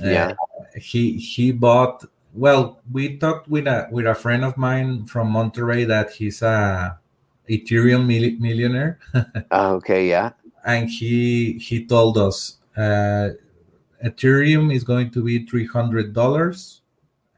[0.00, 0.32] Yeah.
[0.32, 2.04] Uh, he he bought
[2.34, 6.98] well, we talked with a with a friend of mine from Monterrey that he's a
[7.48, 8.98] Ethereum mil- millionaire.
[9.50, 10.30] Ah, okay, yeah.
[10.64, 13.30] And he he told us uh,
[14.04, 16.82] Ethereum is going to be three hundred dollars,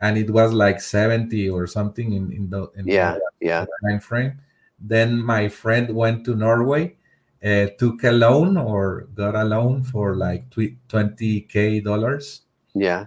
[0.01, 4.01] and it was like seventy or something in in the in yeah the yeah time
[4.01, 4.41] frame.
[4.81, 6.97] Then my friend went to Norway,
[7.45, 10.49] uh, took a loan or got a loan for like
[10.89, 12.43] twenty k dollars.
[12.75, 13.07] Yeah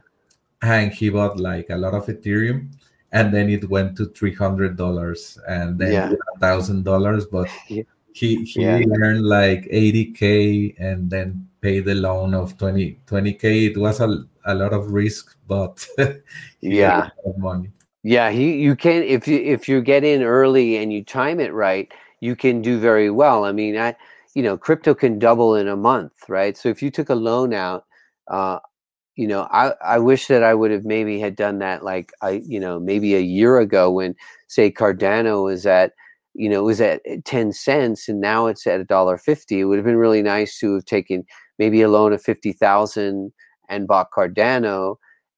[0.61, 2.71] and he bought like a lot of Ethereum,
[3.11, 6.13] and then it went to three hundred dollars and then yeah.
[6.39, 7.25] thousand dollars.
[7.25, 7.83] But yeah.
[8.13, 8.83] he he Yeah.
[9.01, 12.97] earned like eighty k and then paid the loan of 20
[13.33, 13.65] k.
[13.65, 15.85] It was a, a lot of risk, but
[16.61, 16.97] Yeah.
[16.97, 17.71] a lot of money.
[18.03, 21.53] Yeah, he you can if you if you get in early and you time it
[21.53, 21.91] right,
[22.21, 23.43] you can do very well.
[23.43, 23.95] I mean, I
[24.35, 26.55] you know, crypto can double in a month, right?
[26.55, 27.85] So if you took a loan out,
[28.29, 28.59] uh,
[29.19, 32.41] you know, I I wish that I would have maybe had done that like I
[32.47, 34.15] you know maybe a year ago when
[34.47, 35.93] say Cardano was at
[36.35, 39.59] you know was at ten cents and now it's at a dollar fifty.
[39.59, 41.25] It would have been really nice to have taken
[41.59, 43.33] maybe a loan of fifty thousand
[43.69, 44.95] and bought Cardano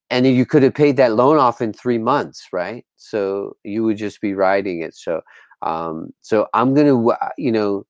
[0.09, 2.85] and you could have paid that loan off in three months, right?
[2.97, 4.93] So you would just be riding it.
[4.95, 5.21] So,
[5.61, 7.85] um, so I'm gonna, uh, you know,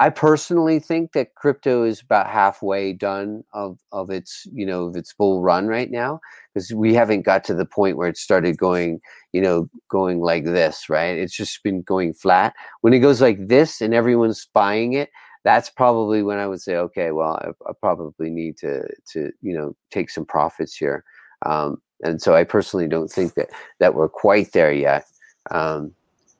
[0.00, 5.12] I, personally think that crypto is about halfway done of of its, you know, its
[5.12, 6.20] bull run right now
[6.52, 9.00] because we haven't got to the point where it started going,
[9.32, 11.16] you know, going like this, right?
[11.16, 12.54] It's just been going flat.
[12.80, 15.10] When it goes like this and everyone's buying it,
[15.44, 19.54] that's probably when I would say, okay, well, I, I probably need to to you
[19.56, 21.04] know take some profits here.
[21.46, 25.06] Um, and so I personally don't think that that we're quite there yet.
[25.50, 25.92] Um,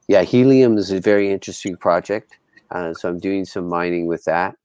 [0.08, 2.36] yeah, helium is a very interesting project.
[2.74, 4.56] Uh, so I'm doing some mining with that.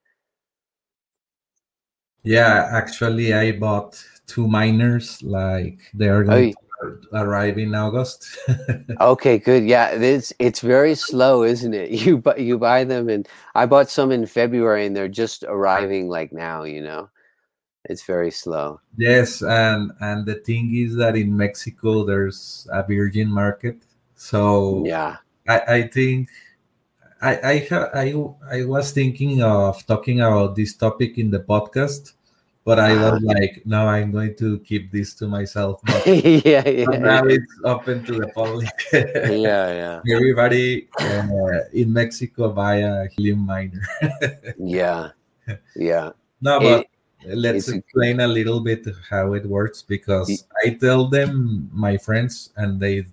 [2.24, 5.22] Yeah, actually, I bought two miners.
[5.24, 8.28] Like they are going to arrive in August.
[9.00, 9.64] Okay, good.
[9.64, 11.92] Yeah, it's it's very slow, isn't it?
[12.06, 16.10] You buy you buy them, and I bought some in February, and they're just arriving
[16.10, 16.64] like now.
[16.64, 17.10] You know,
[17.86, 18.82] it's very slow.
[18.98, 23.78] yes, and and the thing is that in Mexico there's a virgin market,
[24.16, 25.18] so Yeah.
[25.48, 26.28] I, I think
[27.22, 27.56] I I,
[27.94, 28.14] I
[28.52, 32.14] I was thinking of talking about this topic in the podcast,
[32.64, 35.82] but I was like, no, I'm going to keep this to myself.
[35.86, 36.06] But,
[36.46, 38.70] yeah, yeah, now it's open to the public.
[38.94, 43.82] yeah, yeah, Everybody uh, in Mexico buy a helium miner.
[44.58, 45.10] yeah,
[45.76, 46.12] yeah.
[46.42, 46.88] no, It-
[47.24, 51.98] but let's it's explain a little bit how it works because I tell them my
[51.98, 53.04] friends and they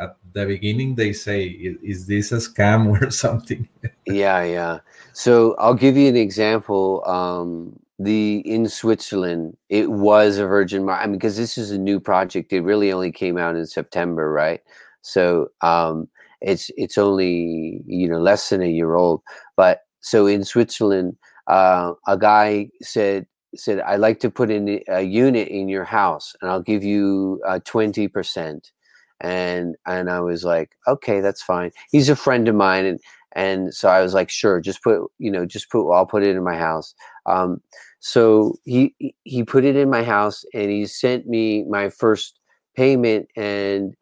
[0.00, 3.68] at the beginning they say is this a scam or something
[4.06, 4.78] Yeah, yeah.
[5.12, 7.02] So I'll give you an example.
[7.06, 11.02] Um, the in Switzerland, it was a virgin market.
[11.02, 12.52] I mean, because this is a new project.
[12.52, 14.60] It really only came out in September, right?
[15.02, 16.08] So um,
[16.40, 19.22] it's it's only you know less than a year old.
[19.56, 21.16] But so in Switzerland,
[21.48, 26.34] uh, a guy said said I'd like to put in a unit in your house,
[26.40, 28.72] and I'll give you twenty percent.
[29.20, 31.72] And and I was like, okay, that's fine.
[31.90, 33.00] He's a friend of mine, and
[33.32, 36.34] and so I was like, sure, just put, you know, just put, I'll put it
[36.36, 36.94] in my house.
[37.26, 37.60] Um,
[38.00, 38.94] so he
[39.24, 42.38] he put it in my house, and he sent me my first
[42.76, 43.94] payment, and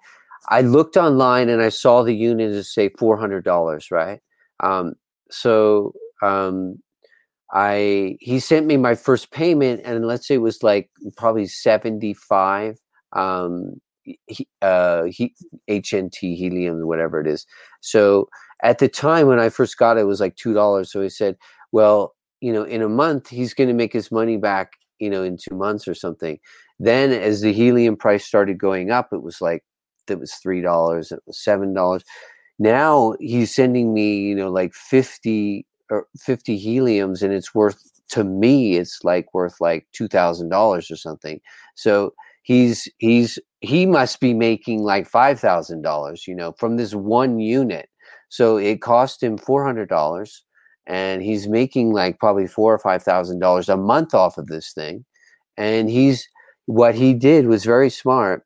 [0.49, 4.21] I looked online and I saw the unit is say four hundred dollars, right?
[4.61, 4.95] Um,
[5.31, 6.81] so um,
[7.53, 12.15] I he sent me my first payment, and let's say it was like probably seventy
[12.15, 12.79] five.
[13.13, 13.81] Um,
[14.63, 15.35] uh, he,
[15.69, 17.47] HNT helium, whatever it is.
[17.81, 18.29] So
[18.63, 20.91] at the time when I first got it, it was like two dollars.
[20.91, 21.37] So he said,
[21.73, 25.23] "Well, you know, in a month he's going to make his money back, you know,
[25.23, 26.39] in two months or something."
[26.79, 29.65] Then as the helium price started going up, it was like
[30.09, 32.05] it was three dollars, it was seven dollars.
[32.59, 37.81] Now he's sending me, you know, like fifty or fifty heliums, and it's worth
[38.11, 41.41] to me, it's like worth like two thousand dollars or something.
[41.75, 46.95] So he's he's he must be making like five thousand dollars, you know, from this
[46.95, 47.89] one unit.
[48.29, 50.45] So it cost him four hundred dollars,
[50.87, 54.73] and he's making like probably four or five thousand dollars a month off of this
[54.73, 55.05] thing.
[55.57, 56.29] And he's
[56.67, 58.45] what he did was very smart.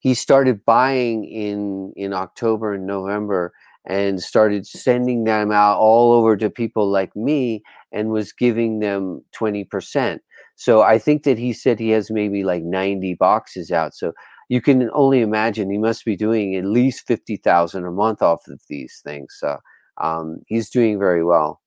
[0.00, 3.52] He started buying in in October and November
[3.86, 7.62] and started sending them out all over to people like me
[7.92, 10.20] and was giving them 20%.
[10.56, 13.94] So I think that he said he has maybe like 90 boxes out.
[13.94, 14.12] So
[14.48, 18.60] you can only imagine he must be doing at least 50,000 a month off of
[18.68, 19.34] these things.
[19.38, 19.58] So
[19.98, 21.60] um, he's doing very well.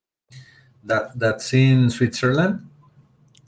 [0.83, 2.65] That that's in Switzerland.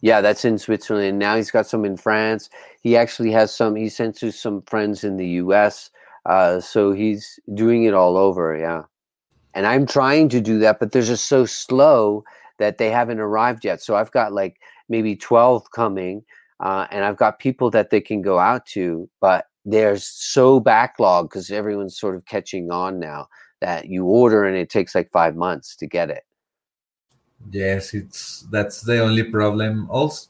[0.02, 1.20] Yeah, that's in Switzerland.
[1.20, 2.50] Now he's got some in France.
[2.82, 3.76] He actually has some.
[3.76, 5.90] He sent to some friends in the U.S.
[6.26, 8.58] Uh, so he's doing it all over.
[8.58, 8.84] Yeah,
[9.54, 12.24] and I'm trying to do that, but they're just so slow
[12.60, 13.82] that they haven't arrived yet.
[13.82, 14.58] So I've got like
[14.90, 16.24] maybe 12 coming,
[16.60, 21.30] uh, and I've got people that they can go out to, but they're so backlogged
[21.30, 23.28] because everyone's sort of catching on now
[23.62, 26.24] that you order and it takes like five months to get it.
[27.52, 29.90] Yes, it's that's the only problem.
[29.90, 30.30] Also,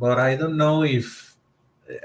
[0.00, 1.36] but I don't know if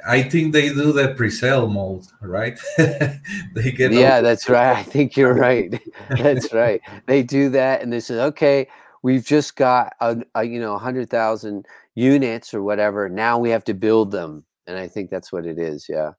[0.07, 2.59] I think they do the pre-sale mode, right?
[2.77, 4.77] they get yeah, that's right.
[4.77, 5.81] I think you're right.
[6.09, 6.81] that's right.
[7.07, 8.67] They do that, and they say, okay,
[9.01, 11.65] we've just got a, a you know hundred thousand
[11.95, 13.09] units or whatever.
[13.09, 15.87] Now we have to build them, and I think that's what it is.
[15.89, 16.11] Yeah,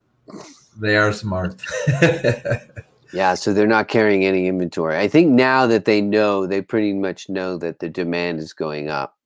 [0.81, 1.61] they are smart.
[3.13, 4.97] Yeah, so they're not carrying any inventory.
[4.97, 8.89] I think now that they know, they pretty much know that the demand is going
[8.89, 9.19] up.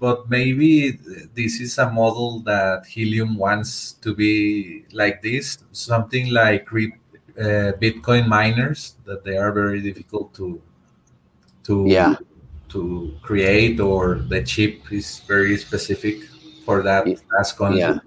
[0.00, 0.98] But maybe
[1.34, 8.26] this is a model that Helium wants to be like this, something like uh, Bitcoin
[8.26, 10.60] miners that they are very difficult to
[11.64, 12.16] to yeah.
[12.70, 16.24] To create, or the chip is very specific
[16.64, 17.06] for that
[17.36, 17.98] fast Yeah.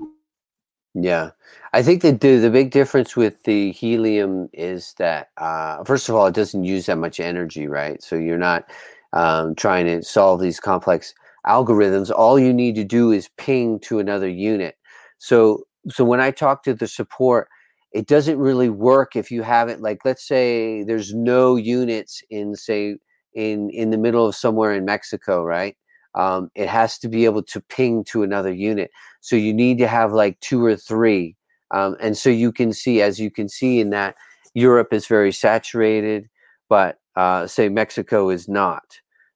[0.94, 1.32] Yeah.
[1.74, 6.16] I think that the, the big difference with the helium is that, uh, first of
[6.16, 8.02] all, it doesn't use that much energy, right?
[8.04, 8.70] So you're not
[9.14, 11.14] um, trying to solve these complex
[11.48, 12.12] algorithms.
[12.12, 14.76] All you need to do is ping to another unit.
[15.18, 17.48] So, so when I talk to the support,
[17.92, 22.98] it doesn't really work if you haven't, like, let's say there's no units in, say,
[23.36, 25.76] in in the middle of somewhere in Mexico, right?
[26.16, 28.92] Um, it has to be able to ping to another unit.
[29.22, 31.36] So you need to have like two or three
[31.74, 34.16] um, and so you can see, as you can see in that,
[34.54, 36.30] Europe is very saturated,
[36.70, 38.84] but uh, say Mexico is not.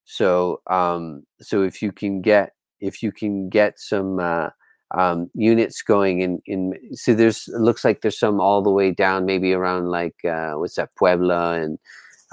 [0.05, 4.49] So um, so if you can get if you can get some uh,
[4.95, 8.91] um, units going in in so there's it looks like there's some all the way
[8.91, 11.79] down maybe around like uh, what's that Puebla and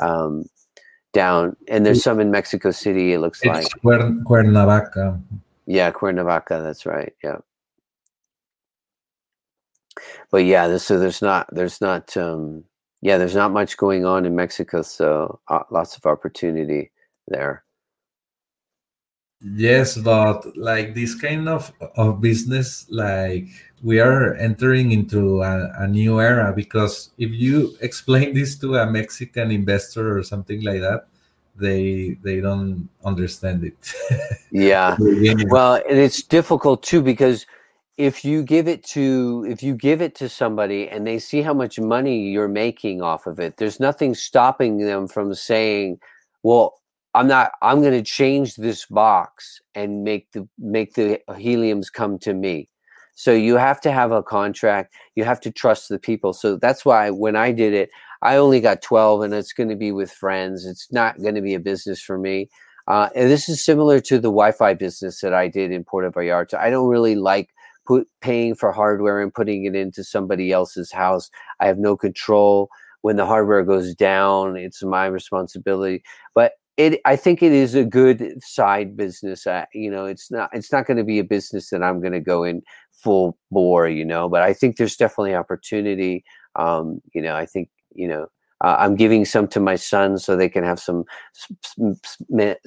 [0.03, 0.45] um,
[1.15, 3.15] down and there's some in Mexico City.
[3.15, 3.67] It looks it's like
[4.27, 5.21] Cuernavaca.
[5.67, 6.63] Yeah, Cuernavaca.
[6.63, 7.15] That's right.
[7.25, 7.39] Yeah
[10.31, 12.65] but yeah, so there's not there's not um,
[13.03, 16.91] yeah there's not much going on in Mexico, so uh, lots of opportunity
[17.29, 17.65] there.
[19.41, 23.49] Yes, but like this kind of of business, like
[23.85, 28.91] we are entering into a, a new era because if you explain this to a
[28.91, 31.07] Mexican investor or something like that,
[31.57, 33.77] they they don't understand it.
[34.51, 34.97] yeah,
[35.47, 37.47] well, and it's difficult too because
[37.97, 41.55] if you give it to if you give it to somebody and they see how
[41.55, 45.97] much money you're making off of it there's nothing stopping them from saying
[46.43, 46.81] well
[47.15, 52.19] i'm not i'm going to change this box and make the make the heliums come
[52.19, 52.69] to me
[53.15, 56.85] so you have to have a contract you have to trust the people so that's
[56.85, 57.91] why when i did it
[58.23, 61.43] i only got 12 and it's going to be with friends it's not going to
[61.43, 62.49] be a business for me
[62.87, 66.59] uh, and this is similar to the wi-fi business that i did in puerto vallarta
[66.59, 67.51] i don't really like
[67.87, 71.31] put paying for hardware and putting it into somebody else's house.
[71.61, 72.69] I have no control.
[73.03, 76.03] When the hardware goes down, it's my responsibility.
[76.35, 79.47] But it, I think it is a good side business.
[79.75, 82.21] You know, it's not, it's not going to be a business that I'm going to
[82.21, 82.63] go in
[83.05, 83.89] full bore.
[83.89, 86.25] You know, but I think there's definitely opportunity
[86.57, 88.27] Um, you know, I think you know
[88.65, 91.05] uh, I'm giving some to my sons so they can have some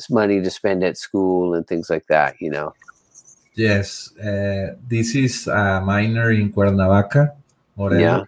[0.09, 2.35] money to spend at school and things like that.
[2.39, 2.73] You know.
[3.55, 7.33] Yes, uh, this is a miner in Cuernavaca,
[7.75, 8.23] Morelia, yeah.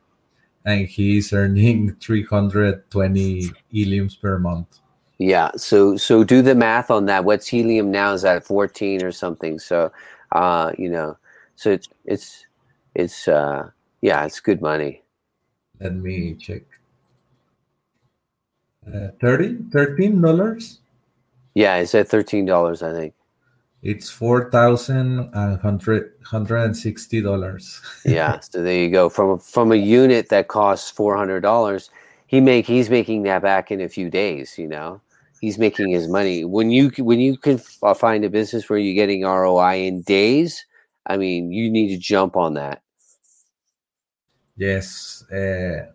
[0.65, 4.79] and he's earning 320 heliums per month.
[5.19, 7.25] Yeah, so so do the math on that.
[7.25, 9.59] What's helium now is that 14 or something.
[9.59, 9.91] So,
[10.31, 11.17] uh, you know,
[11.59, 12.45] so it's it's
[12.95, 13.69] it's uh,
[14.01, 15.03] yeah, it's good money.
[15.81, 16.63] Let me check.
[18.87, 20.79] Uh, 30 13 dollars?
[21.53, 23.13] Yeah it's at 13 dollars i think.
[23.83, 25.31] It's four thousand
[25.61, 27.81] hundred hundred and sixty dollars.
[28.05, 29.09] Yeah so there you go.
[29.09, 31.91] From from a unit that costs four hundred dollars
[32.25, 35.01] he make he's making that back in a few days you know?
[35.41, 36.45] He's making his money.
[36.45, 40.65] When you when you can uh, find a business where you're getting roi in days
[41.05, 42.81] i mean you need to jump on that
[44.57, 45.85] yes uh,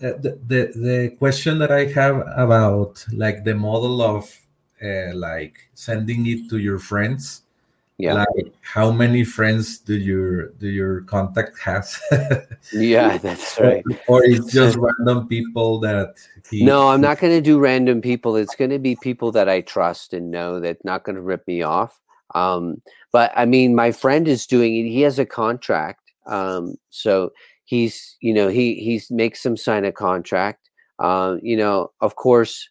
[0.00, 4.30] uh, the, the the question that I have about like the model of
[4.80, 7.42] uh, like sending it to your friends.
[7.96, 8.14] Yeah.
[8.14, 12.00] Like how many friends do your do your contact has?
[12.72, 13.82] yeah, that's right.
[14.06, 16.14] or, it's just random people that
[16.48, 18.36] he, No, I'm not going to do random people.
[18.36, 21.44] It's going to be people that I trust and know that not going to rip
[21.48, 22.00] me off.
[22.34, 24.88] Um, but I mean, my friend is doing it.
[24.88, 26.00] He has a contract.
[26.26, 27.30] Um, so
[27.68, 32.70] he's you know he he's makes them sign a contract uh, you know of course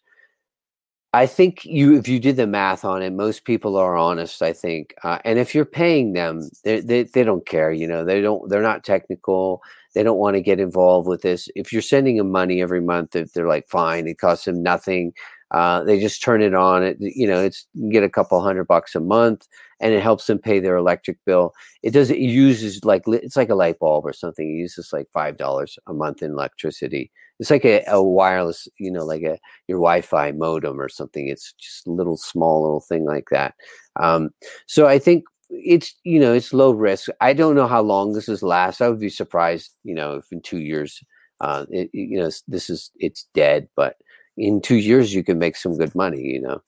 [1.12, 4.52] i think you if you did the math on it most people are honest i
[4.52, 8.20] think uh, and if you're paying them they, they, they don't care you know they
[8.20, 9.62] don't they're not technical
[9.94, 13.14] they don't want to get involved with this if you're sending them money every month
[13.14, 15.12] if they're like fine it costs them nothing
[15.50, 18.64] uh, they just turn it on it you know it's you get a couple hundred
[18.64, 19.46] bucks a month
[19.80, 21.52] and it helps them pay their electric bill.
[21.82, 24.48] It does it uses like it's like a light bulb or something.
[24.48, 27.10] It uses like five dollars a month in electricity.
[27.38, 29.38] It's like a, a, wireless, you know, like a
[29.68, 31.28] your Wi-Fi modem or something.
[31.28, 33.54] It's just a little small little thing like that.
[33.94, 34.30] Um,
[34.66, 37.08] so I think it's you know it's low risk.
[37.20, 38.82] I don't know how long this is last.
[38.82, 41.02] I would be surprised, you know, if in two years,
[41.40, 43.68] uh, it, you know, this is it's dead.
[43.76, 43.96] But
[44.38, 46.22] in two years, you can make some good money.
[46.22, 46.62] You know.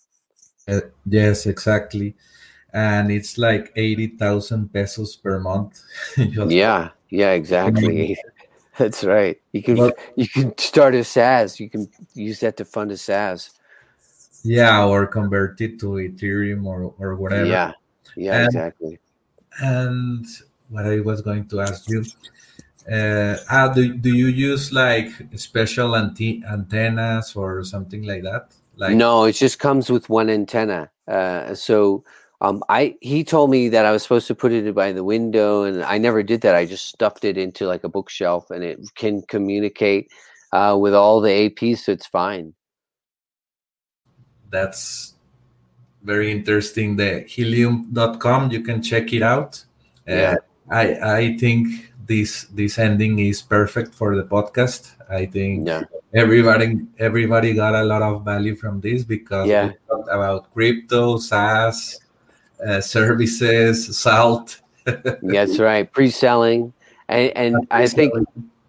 [0.68, 2.14] Uh, yes, exactly
[2.72, 5.82] and it's like 80,000 pesos per month.
[6.16, 8.16] yeah, yeah, exactly.
[8.78, 9.38] That's right.
[9.52, 11.60] You can but, you can start a SaaS.
[11.60, 13.50] You can use that to fund a SaaS.
[14.42, 17.46] Yeah, or convert it to Ethereum or, or whatever.
[17.46, 17.72] Yeah,
[18.16, 18.98] yeah, and, exactly.
[19.60, 20.24] And
[20.68, 22.04] what I was going to ask you,
[22.90, 28.54] uh, how do, do you use like special anti- antennas or something like that?
[28.76, 30.90] Like no, it just comes with one antenna.
[31.06, 32.04] Uh, so
[32.40, 35.64] um, I he told me that I was supposed to put it by the window,
[35.64, 36.54] and I never did that.
[36.54, 40.10] I just stuffed it into like a bookshelf, and it can communicate
[40.52, 42.54] uh, with all the APs, so it's fine.
[44.50, 45.14] That's
[46.02, 46.96] very interesting.
[46.96, 49.62] The helium.com, you can check it out.
[50.08, 50.34] Uh, yeah.
[50.70, 54.98] I I think this this ending is perfect for the podcast.
[55.08, 55.84] I think yeah.
[56.12, 59.68] everybody everybody got a lot of value from this because yeah.
[59.68, 62.00] we talked about crypto, SaaS,
[62.66, 64.60] uh, services, salt.
[65.22, 66.72] That's right, pre-selling,
[67.06, 68.12] and, and I think,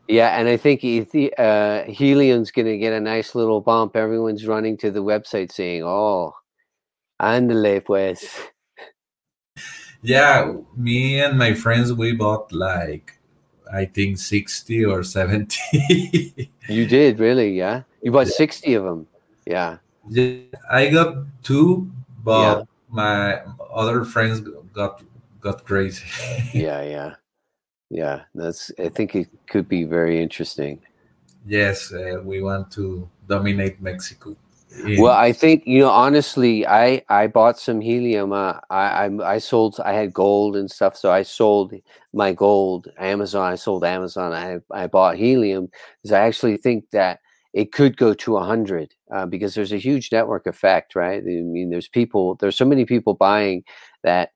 [0.07, 0.83] yeah, and I think
[1.39, 3.95] uh, Helium's going to get a nice little bump.
[3.95, 6.35] Everyone's running to the website saying, "Oh,
[7.19, 8.21] andale pues."
[10.03, 13.17] Yeah, me and my friends we bought like
[13.71, 16.51] I think sixty or seventy.
[16.69, 17.83] you did really, yeah.
[18.01, 18.33] You bought yeah.
[18.33, 19.07] sixty of them,
[19.45, 19.77] yeah.
[20.09, 20.37] yeah.
[20.69, 21.89] I got two,
[22.23, 23.41] but yeah my
[23.73, 24.41] other friends
[24.73, 25.01] got
[25.39, 26.03] got crazy.
[26.53, 27.15] yeah, yeah,
[27.89, 28.21] yeah.
[28.35, 28.71] That's.
[28.77, 30.79] I think it could be very interesting.
[31.47, 34.35] Yes, uh, we want to dominate Mexico.
[34.71, 35.89] In- well, I think you know.
[35.89, 38.31] Honestly, I I bought some helium.
[38.31, 39.79] Uh, I, I I sold.
[39.83, 41.73] I had gold and stuff, so I sold
[42.13, 42.87] my gold.
[42.97, 43.51] Amazon.
[43.51, 44.33] I sold Amazon.
[44.33, 45.69] I I bought helium
[46.01, 47.19] because I actually think that
[47.53, 51.25] it could go to a 100 uh, because there's a huge network effect right i
[51.25, 53.61] mean there's people there's so many people buying
[54.03, 54.31] that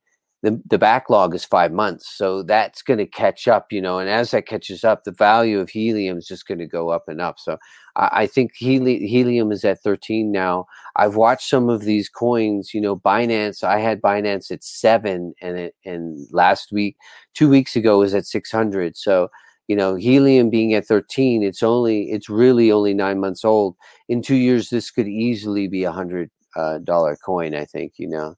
[0.45, 4.07] the, the backlog is five months so that's going to catch up you know and
[4.07, 7.19] as that catches up the value of helium is just going to go up and
[7.19, 7.39] up.
[7.39, 7.57] So
[7.95, 10.67] i, I think heli- helium is at 13 now.
[10.97, 15.57] I've watched some of these coins you know binance i had binance at seven and
[15.57, 16.95] it and last week
[17.33, 19.29] two weeks ago was at 600 so
[19.67, 23.75] you know helium being at 13 it's only it's really only nine months old.
[24.09, 28.07] In two years this could easily be a hundred uh, dollar coin i think you
[28.07, 28.35] know?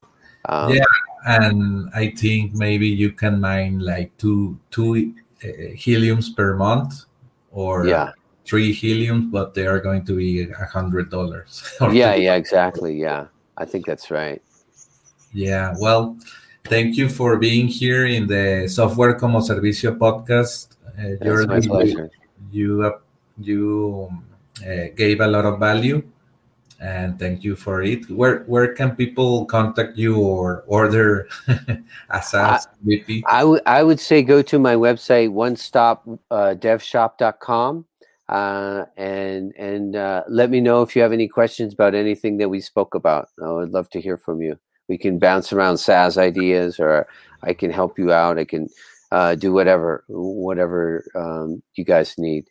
[0.48, 0.84] Um, yeah
[1.26, 5.12] and i think maybe you can mine like two two
[5.44, 7.04] uh, heliums per month
[7.52, 8.12] or Yeah.
[8.44, 11.62] three helium, but they are going to be a hundred dollars.
[11.92, 12.96] Yeah, yeah, exactly.
[12.96, 13.26] Yeah.
[13.56, 14.40] I think that's right.
[15.32, 16.16] Yeah, well,
[16.64, 20.76] thank you for being here in the Software como Servicio podcast.
[20.96, 22.10] Uh, That's my you pleasure.
[22.50, 22.98] you, uh,
[23.38, 24.08] you
[24.64, 26.02] uh, gave a lot of value,
[26.80, 28.08] and thank you for it.
[28.10, 31.28] Where where can people contact you or order
[32.10, 33.24] a SaaS VP?
[33.26, 36.54] I would I would say go to my website one stop uh,
[38.28, 42.48] uh, and and uh, let me know if you have any questions about anything that
[42.48, 43.28] we spoke about.
[43.42, 44.58] I would love to hear from you.
[44.88, 47.06] We can bounce around SaaS ideas, or
[47.42, 48.38] I can help you out.
[48.38, 48.68] I can
[49.10, 52.48] uh, do whatever whatever um, you guys need.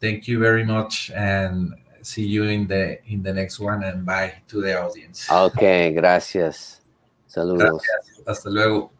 [0.00, 3.84] Thank you very much, and see you in the in the next one.
[3.84, 5.30] And bye to the audience.
[5.30, 6.82] Okay, gracias.
[7.26, 7.82] Saludos.
[7.82, 8.22] Gracias.
[8.26, 8.92] Hasta luego.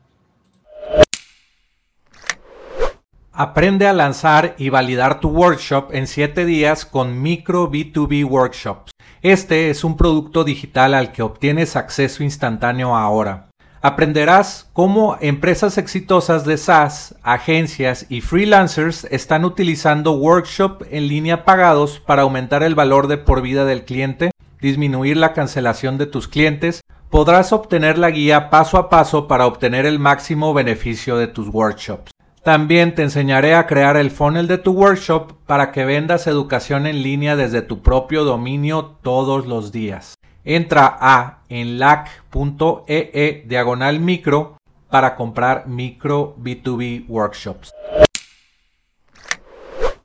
[3.33, 8.91] Aprende a lanzar y validar tu workshop en 7 días con Micro B2B Workshops.
[9.23, 13.50] Este es un producto digital al que obtienes acceso instantáneo ahora.
[13.83, 21.99] Aprenderás cómo empresas exitosas de SaaS, agencias y freelancers están utilizando workshop en línea pagados
[21.99, 26.83] para aumentar el valor de por vida del cliente, disminuir la cancelación de tus clientes.
[27.09, 32.13] Podrás obtener la guía paso a paso para obtener el máximo beneficio de tus workshops.
[32.43, 37.03] También te enseñaré a crear el funnel de tu workshop para que vendas educación en
[37.03, 40.20] línea desde tu propio dominio todos los días.
[40.45, 44.57] Entra a enlac.ee diagonal micro
[44.91, 47.71] para comprar micro B2B workshops.